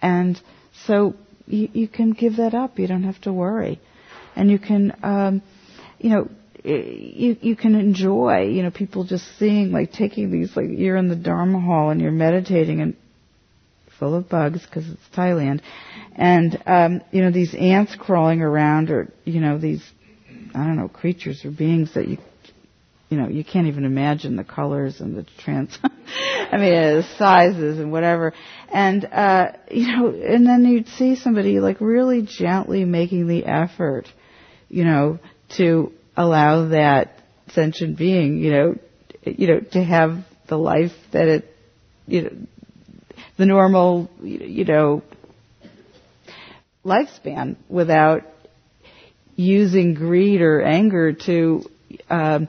and 0.00 0.40
so, 0.86 1.14
you, 1.46 1.68
you 1.72 1.88
can 1.88 2.12
give 2.12 2.36
that 2.36 2.54
up. 2.54 2.78
You 2.78 2.86
don't 2.86 3.04
have 3.04 3.20
to 3.22 3.32
worry, 3.32 3.80
and 4.34 4.50
you 4.50 4.58
can, 4.58 4.96
um, 5.02 5.42
you 5.98 6.10
know, 6.10 6.28
you 6.64 7.36
you 7.40 7.56
can 7.56 7.74
enjoy. 7.74 8.48
You 8.48 8.62
know, 8.62 8.70
people 8.70 9.04
just 9.04 9.24
seeing 9.38 9.72
like 9.72 9.92
taking 9.92 10.30
these 10.30 10.56
like 10.56 10.66
you're 10.70 10.96
in 10.96 11.08
the 11.08 11.16
Dharma 11.16 11.60
hall 11.60 11.90
and 11.90 12.00
you're 12.00 12.10
meditating 12.10 12.80
and 12.80 12.96
full 13.98 14.14
of 14.14 14.28
bugs 14.28 14.64
because 14.66 14.88
it's 14.88 15.16
Thailand, 15.16 15.60
and 16.14 16.62
um, 16.66 17.00
you 17.12 17.22
know 17.22 17.30
these 17.30 17.54
ants 17.54 17.94
crawling 17.98 18.42
around 18.42 18.90
or 18.90 19.12
you 19.24 19.40
know 19.40 19.58
these 19.58 19.82
I 20.54 20.64
don't 20.64 20.76
know 20.76 20.88
creatures 20.88 21.44
or 21.44 21.50
beings 21.50 21.94
that 21.94 22.08
you 22.08 22.18
you 23.08 23.16
know 23.16 23.28
you 23.28 23.44
can't 23.44 23.66
even 23.66 23.84
imagine 23.84 24.36
the 24.36 24.44
colors 24.44 25.00
and 25.00 25.16
the 25.16 25.26
trans 25.38 25.78
I 25.82 26.56
mean 26.56 26.72
the 26.72 27.06
sizes 27.18 27.78
and 27.78 27.92
whatever. 27.92 28.32
And 28.72 29.04
uh 29.04 29.52
you 29.70 29.96
know 29.96 30.08
and 30.08 30.46
then 30.46 30.64
you'd 30.64 30.88
see 30.88 31.16
somebody 31.16 31.60
like 31.60 31.80
really 31.80 32.22
gently 32.22 32.84
making 32.84 33.26
the 33.26 33.44
effort 33.44 34.06
you 34.68 34.84
know 34.84 35.18
to 35.56 35.92
allow 36.16 36.68
that 36.68 37.20
sentient 37.52 37.96
being 37.96 38.38
you 38.38 38.50
know 38.50 38.74
you 39.24 39.46
know 39.46 39.60
to 39.60 39.82
have 39.82 40.24
the 40.48 40.56
life 40.56 40.92
that 41.12 41.28
it 41.28 41.54
you 42.06 42.22
know 42.22 42.30
the 43.36 43.46
normal, 43.46 44.10
you 44.22 44.64
know, 44.64 45.02
lifespan 46.84 47.56
without 47.68 48.22
using 49.34 49.94
greed 49.94 50.40
or 50.40 50.62
anger 50.62 51.12
to 51.12 51.62
um, 52.08 52.48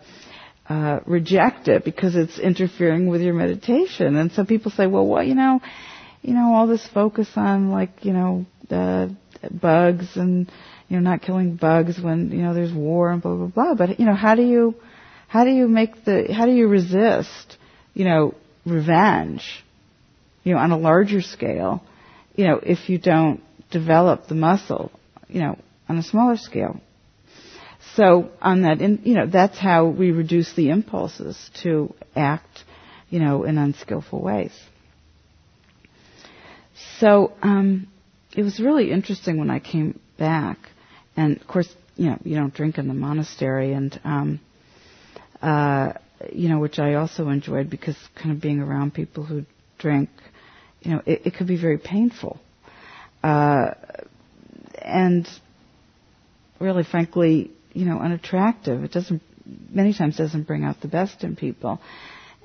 uh, 0.70 1.00
reject 1.06 1.68
it 1.68 1.84
because 1.86 2.16
it's 2.16 2.40
interfering 2.40 3.08
with 3.08 3.22
your 3.22 3.34
meditation. 3.34 4.16
And 4.16 4.32
so 4.32 4.46
people 4.46 4.72
say, 4.72 4.88
well, 4.88 5.08
well, 5.08 5.24
you 5.24 5.36
know, 5.36 5.62
you 6.22 6.34
know, 6.34 6.54
all 6.54 6.68
this 6.68 6.86
focus 6.88 7.30
on 7.36 7.72
like, 7.72 8.04
you 8.04 8.14
know, 8.14 8.46
the 8.70 9.16
bugs 9.52 10.16
and 10.16 10.52
you 10.90 10.98
know 10.98 11.10
not 11.10 11.22
killing 11.22 11.56
bugs 11.56 12.00
when 12.02 12.32
you 12.32 12.40
know 12.40 12.54
there's 12.54 12.74
war 12.74 13.12
and 13.12 13.22
blah 13.22 13.36
blah 13.36 13.48
blah. 13.48 13.76
But 13.76 14.00
you 14.00 14.06
know, 14.06 14.16
how 14.16 14.36
do 14.36 14.42
you 14.42 14.76
how 15.28 15.44
do 15.46 15.52
you 15.52 15.68
make 15.68 16.04
the 16.06 16.34
how 16.34 16.46
do 16.46 16.52
you 16.52 16.68
resist 16.68 17.58
you 17.94 18.04
know 18.04 18.36
revenge? 18.66 19.64
you 20.48 20.54
know, 20.54 20.60
on 20.60 20.72
a 20.72 20.78
larger 20.78 21.22
scale, 21.22 21.84
you 22.36 22.46
know, 22.48 22.58
if 22.64 22.88
you 22.88 22.98
don't 22.98 23.44
develop 23.70 24.28
the 24.28 24.36
muscle, 24.36 24.90
you 25.28 25.42
know, 25.42 25.60
on 25.90 25.98
a 25.98 26.04
smaller 26.04 26.38
scale. 26.38 26.80
So 27.98 28.30
on 28.42 28.62
that, 28.62 28.80
in, 28.80 29.02
you 29.04 29.16
know, 29.16 29.26
that's 29.26 29.58
how 29.58 29.88
we 29.88 30.12
reduce 30.12 30.54
the 30.54 30.70
impulses 30.70 31.50
to 31.64 31.94
act, 32.16 32.64
you 33.10 33.20
know, 33.20 33.44
in 33.44 33.58
unskillful 33.58 34.22
ways. 34.22 34.54
So 37.00 37.34
um, 37.42 37.88
it 38.36 38.44
was 38.44 38.60
really 38.60 38.92
interesting 38.92 39.38
when 39.40 39.50
I 39.50 39.58
came 39.60 40.00
back, 40.18 40.60
and 41.16 41.42
of 41.42 41.48
course, 41.48 41.68
you 41.96 42.12
know, 42.12 42.20
you 42.24 42.36
don't 42.36 42.54
drink 42.54 42.78
in 42.78 42.88
the 42.88 42.94
monastery, 42.94 43.74
and 43.74 44.00
um, 44.04 44.40
uh, 45.42 45.94
you 46.32 46.50
know, 46.50 46.60
which 46.60 46.78
I 46.78 46.94
also 46.94 47.30
enjoyed 47.30 47.70
because 47.70 47.98
kind 48.16 48.32
of 48.32 48.40
being 48.40 48.60
around 48.60 48.94
people 48.94 49.24
who 49.26 49.44
drink 49.80 50.10
you 50.82 50.92
know, 50.92 51.02
it, 51.06 51.24
it 51.26 51.36
could 51.36 51.48
be 51.48 51.60
very 51.60 51.78
painful. 51.78 52.40
Uh, 53.24 53.72
and 54.82 55.28
really, 56.60 56.84
frankly, 56.84 57.52
you 57.78 57.86
know, 57.86 58.00
unattractive. 58.00 58.84
It 58.84 58.92
doesn't, 58.92 59.22
many 59.70 59.94
times 59.94 60.18
doesn't 60.18 60.48
bring 60.48 60.64
out 60.64 60.82
the 60.82 60.88
best 60.88 61.24
in 61.24 61.36
people. 61.36 61.80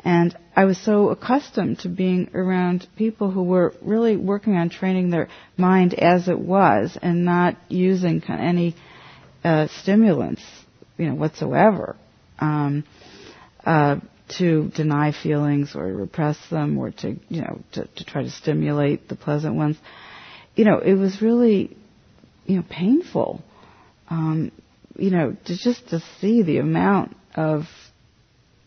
And 0.05 0.37
I 0.55 0.65
was 0.65 0.79
so 0.79 1.09
accustomed 1.09 1.79
to 1.81 1.89
being 1.89 2.31
around 2.35 2.87
people 2.97 3.31
who 3.31 3.45
were 3.45 3.73
really 3.81 4.17
working 4.17 4.57
on 4.57 4.69
training 4.69 5.11
their 5.11 5.29
mind 5.57 5.95
as 5.95 6.29
it 6.29 6.39
was 6.39 6.99
and 7.01 7.25
not 7.25 7.57
using 7.69 8.23
any 8.29 8.75
uh, 9.43 9.69
stimulants, 9.69 10.43
you 10.99 11.07
know, 11.07 11.15
whatsoever. 11.15 11.97
Um, 12.39 12.85
uh, 13.65 13.97
to 14.39 14.71
deny 14.75 15.13
feelings 15.13 15.75
or 15.75 15.85
repress 15.85 16.39
them 16.51 16.79
or 16.79 16.91
to, 16.91 17.17
you 17.29 17.43
know, 17.43 17.61
to, 17.73 17.87
to 17.97 18.05
try 18.05 18.23
to 18.23 18.31
stimulate 18.31 19.09
the 19.09 19.15
pleasant 19.15 19.55
ones. 19.55 19.77
You 20.57 20.65
know, 20.65 20.79
it 20.79 20.95
was 20.95 21.23
really, 21.23 21.77
you 22.47 22.57
know, 22.57 22.65
painful. 22.69 23.43
Um, 24.09 24.51
you 24.97 25.11
know, 25.11 25.37
to 25.47 25.57
just 25.57 25.89
to 25.91 26.03
see 26.21 26.43
the 26.43 26.59
amount 26.59 27.17
of, 27.35 27.65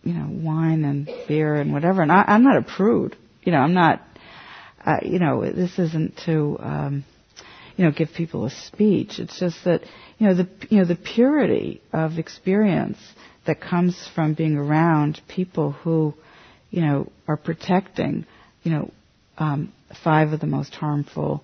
you 0.04 0.14
know, 0.14 0.28
wine 0.30 0.84
and 0.84 1.10
beer 1.28 1.56
and 1.56 1.74
whatever. 1.74 2.02
And 2.02 2.12
I, 2.12 2.24
I'm 2.28 2.44
not 2.44 2.58
a 2.58 2.62
prude. 2.64 3.16
You 3.44 3.52
know, 3.52 3.60
I'm 3.60 3.74
not, 3.74 4.02
uh, 4.86 4.98
you 5.04 5.20
know, 5.20 5.42
this 5.52 5.78
isn't 5.78 6.18
to, 6.26 6.58
um, 6.60 7.06
you 7.76 7.86
know, 7.86 7.92
give 7.92 8.10
people 8.16 8.46
a 8.46 8.50
speech. 8.50 9.20
It's 9.20 9.40
just 9.40 9.64
that, 9.66 9.82
you 10.18 10.28
know, 10.28 10.34
the, 10.34 10.50
you 10.70 10.80
know, 10.80 10.86
the 10.86 10.96
purity 10.96 11.82
of 11.92 12.18
experience 12.18 12.98
that 13.46 13.62
comes 13.62 13.96
from 14.16 14.34
being 14.34 14.58
around 14.58 15.22
people 15.28 15.72
who, 15.72 16.14
you 16.72 16.82
know, 16.82 17.12
are 17.28 17.38
protecting, 17.38 18.26
you 18.64 18.72
know, 18.72 18.92
um, 19.38 19.72
five 20.04 20.34
of 20.34 20.40
the 20.40 20.48
most 20.48 20.74
harmful 20.74 21.44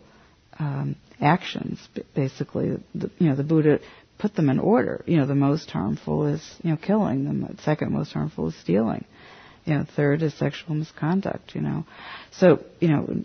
um, 0.57 0.95
actions. 1.19 1.79
Basically, 2.15 2.77
the, 2.95 3.11
you 3.19 3.29
know, 3.29 3.35
the 3.35 3.43
Buddha 3.43 3.79
put 4.21 4.35
them 4.35 4.49
in 4.49 4.59
order. 4.59 5.03
You 5.07 5.17
know, 5.17 5.25
the 5.25 5.35
most 5.35 5.71
harmful 5.71 6.27
is, 6.27 6.41
you 6.63 6.71
know, 6.71 6.77
killing. 6.77 7.25
The 7.25 7.61
second 7.63 7.91
most 7.91 8.13
harmful 8.13 8.49
is 8.49 8.55
stealing. 8.55 9.05
You 9.65 9.75
know, 9.75 9.85
third 9.95 10.21
is 10.21 10.33
sexual 10.35 10.75
misconduct. 10.75 11.55
You 11.55 11.61
know, 11.61 11.85
so 12.31 12.63
you 12.79 12.87
know, 12.89 13.23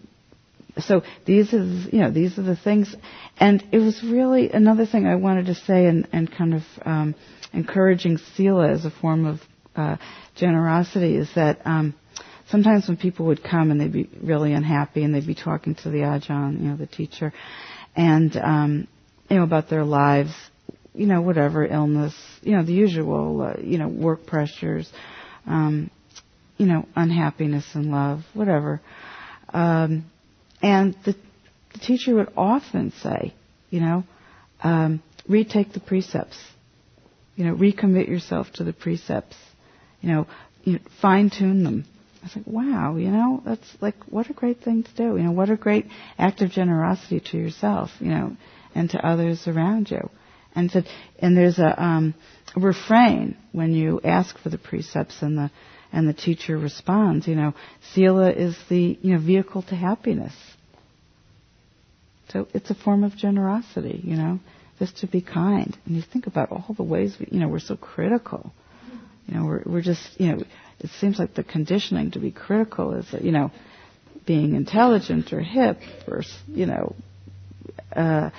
so 0.79 1.03
these 1.27 1.53
are 1.53 1.65
you 1.65 2.01
know 2.01 2.11
these 2.11 2.39
are 2.39 2.43
the 2.43 2.57
things, 2.57 2.95
and 3.39 3.63
it 3.73 3.79
was 3.79 4.03
really 4.03 4.51
another 4.51 4.87
thing 4.87 5.07
I 5.07 5.17
wanted 5.17 5.47
to 5.47 5.55
say 5.55 5.87
and 5.87 6.09
and 6.13 6.31
kind 6.31 6.55
of 6.55 6.63
um, 6.85 7.15
encouraging 7.53 8.19
sila 8.35 8.71
as 8.71 8.85
a 8.85 8.91
form 8.91 9.27
of 9.27 9.41
uh, 9.77 9.97
generosity 10.35 11.17
is 11.17 11.29
that 11.35 11.61
um, 11.67 11.95
sometimes 12.49 12.89
when 12.89 12.97
people 12.97 13.27
would 13.27 13.43
come 13.45 13.71
and 13.71 13.81
they'd 13.81 13.93
be 13.93 14.09
really 14.23 14.53
unhappy 14.53 15.05
and 15.05 15.15
they'd 15.15 15.27
be 15.27 15.35
talking 15.35 15.75
to 15.75 15.91
the 15.91 15.99
ajahn, 15.99 16.61
you 16.61 16.69
know, 16.69 16.77
the 16.77 16.87
teacher, 16.87 17.33
and 17.95 18.37
um, 18.37 18.89
you 19.31 19.37
know 19.37 19.45
about 19.45 19.69
their 19.69 19.85
lives, 19.85 20.33
you 20.97 21.07
know, 21.07 21.21
whatever 21.21 21.65
illness, 21.67 22.15
you 22.43 22.53
know, 22.57 22.65
the 22.65 22.73
usual, 22.73 23.43
uh, 23.43 23.61
you 23.61 23.79
know, 23.79 23.89
work 23.89 24.27
pressures, 24.27 24.91
um, 25.47 25.91
you 26.57 26.67
know, 26.67 26.87
unhappiness 26.97 27.67
and 27.75 27.91
love, 27.91 28.23
whatever. 28.35 28.81
Um, 29.53 30.11
and 30.63 30.97
the, 31.05 31.15
the 31.73 31.79
teacher 31.79 32.15
would 32.15 32.33
often 32.37 32.93
say, 33.03 33.35
you 33.71 33.81
know, 33.81 34.05
um, 34.63 35.03
retake 35.29 35.73
the 35.73 35.81
precepts 35.81 36.37
you 37.37 37.45
know, 37.45 37.55
recommit 37.55 38.09
yourself 38.09 38.51
to 38.55 38.65
the 38.65 38.73
precepts. 38.73 39.37
You 40.01 40.09
know, 40.09 40.27
you 40.65 40.73
know, 40.75 40.79
fine 41.01 41.31
tune 41.31 41.63
them. 41.63 41.85
I 42.23 42.27
was 42.27 42.37
like, 42.37 42.47
wow, 42.47 42.97
you 42.97 43.11
know, 43.11 43.43
that's 43.45 43.69
like 43.81 43.95
what 44.09 44.29
a 44.31 44.33
great 44.33 44.63
thing 44.63 44.83
to 44.83 44.95
do. 44.97 45.17
You 45.17 45.25
know, 45.25 45.33
what 45.33 45.51
a 45.51 45.57
great 45.57 45.87
act 46.19 46.41
of 46.41 46.51
generosity 46.51 47.21
to 47.31 47.37
yourself, 47.37 47.91
you 48.01 48.09
know, 48.09 48.37
and 48.75 48.91
to 48.91 49.07
others 49.07 49.47
around 49.47 49.91
you. 49.91 50.11
And 50.57 50.71
said, 50.71 50.87
and 51.21 51.37
there's 51.37 51.59
a, 51.59 51.81
um, 51.81 52.15
refrain 52.57 53.37
when 53.53 53.73
you 53.73 54.01
ask 54.03 54.39
for 54.39 54.49
the 54.49 54.59
precepts 54.59 55.23
and 55.23 55.37
the 55.37 55.51
and 55.93 56.09
the 56.09 56.15
teacher 56.15 56.59
responds. 56.59 57.29
You 57.29 57.37
know, 57.37 57.55
sila 57.93 58.31
is 58.31 58.57
the 58.69 58.99
you 59.01 59.15
know 59.15 59.21
vehicle 59.21 59.63
to 59.63 59.77
happiness. 59.77 60.33
So 62.31 62.49
it's 62.53 62.71
a 62.71 62.75
form 62.75 63.05
of 63.05 63.17
generosity. 63.17 64.01
You 64.03 64.17
know, 64.17 64.41
just 64.79 64.99
to 64.99 65.07
be 65.07 65.21
kind. 65.21 65.77
And 65.87 65.97
you 65.97 66.03
think 66.03 66.27
about 66.27 66.51
all 66.51 66.75
the 66.77 66.83
ways 66.83 67.17
we, 67.19 67.29
you 67.31 67.41
know, 67.41 67.49
we're 67.49 67.61
so 67.61 67.77
critical. 67.77 68.53
You 69.27 69.35
know, 69.35 69.45
we're 69.45 69.63
we're 69.67 69.83
just, 69.83 70.03
you 70.19 70.29
know, 70.29 70.43
it 70.81 70.91
seems 71.01 71.19
like 71.19 71.35
the 71.35 71.45
conditioning 71.45 72.13
to 72.13 72.19
be 72.19 72.31
critical 72.31 72.95
is, 72.95 73.07
you 73.21 73.33
know, 73.33 73.51
being 74.27 74.55
intelligent 74.55 75.33
or 75.33 75.41
hip 75.41 75.79
or, 76.07 76.23
you 76.49 76.67
know, 76.67 76.95
uh, 77.95 78.31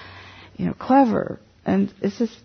you 0.55 0.65
know, 0.65 0.73
clever. 0.73 1.39
And 1.67 1.93
it's 2.01 2.17
just, 2.17 2.39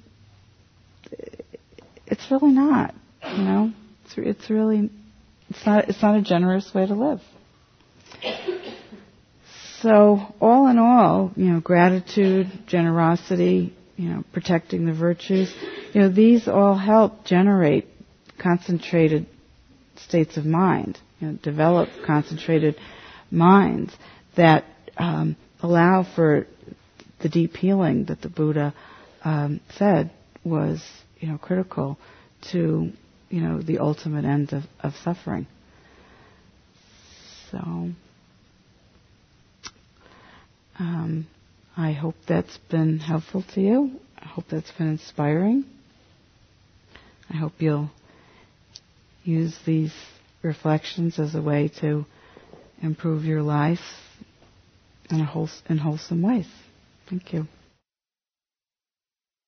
it's 2.06 2.30
really 2.30 2.52
not. 2.52 2.92
You 3.24 3.44
know, 3.44 3.72
it's 4.04 4.14
it's 4.18 4.50
really, 4.50 4.90
it's 5.48 5.64
not 5.64 5.88
it's 5.88 6.02
not 6.02 6.16
a 6.16 6.22
generous 6.22 6.74
way 6.74 6.86
to 6.86 6.94
live. 6.94 7.20
So 9.80 10.34
all 10.40 10.66
in 10.66 10.78
all, 10.78 11.32
you 11.36 11.46
know, 11.46 11.60
gratitude, 11.60 12.48
generosity, 12.66 13.74
you 13.96 14.08
know, 14.08 14.24
protecting 14.32 14.86
the 14.86 14.92
virtues. 14.92 15.54
You 15.92 16.02
know, 16.02 16.08
these 16.08 16.48
all 16.48 16.76
help 16.76 17.24
generate 17.24 17.86
concentrated 18.38 19.26
states 19.96 20.36
of 20.36 20.44
mind, 20.44 20.98
you 21.20 21.28
know, 21.28 21.38
develop 21.42 21.88
concentrated 22.04 22.76
minds 23.30 23.92
that 24.36 24.64
um, 24.96 25.36
allow 25.60 26.04
for 26.16 26.46
the 27.20 27.28
deep 27.28 27.56
healing 27.56 28.06
that 28.06 28.20
the 28.20 28.28
Buddha 28.28 28.74
um, 29.24 29.60
said 29.76 30.10
was, 30.44 30.82
you 31.20 31.28
know, 31.28 31.38
critical 31.38 31.98
to, 32.52 32.90
you 33.30 33.40
know, 33.40 33.60
the 33.60 33.78
ultimate 33.78 34.24
end 34.24 34.52
of, 34.52 34.64
of 34.80 34.94
suffering. 35.04 35.46
So, 37.50 37.58
um, 40.78 41.26
I 41.76 41.92
hope 41.92 42.14
that's 42.26 42.58
been 42.70 42.98
helpful 42.98 43.44
to 43.54 43.60
you. 43.60 44.00
I 44.18 44.26
hope 44.26 44.44
that's 44.50 44.70
been 44.72 44.88
inspiring. 44.88 45.64
I 47.30 47.36
hope 47.36 47.52
you'll 47.58 47.90
use 49.24 49.56
these 49.64 49.92
reflections 50.42 51.18
as 51.18 51.34
a 51.34 51.42
way 51.42 51.70
to 51.80 52.04
improve 52.82 53.24
your 53.24 53.42
life 53.42 53.78
in, 55.10 55.20
a 55.20 55.24
whole, 55.24 55.48
in 55.68 55.78
wholesome 55.78 56.22
ways. 56.22 56.48
Thank 57.08 57.32
you. 57.32 57.46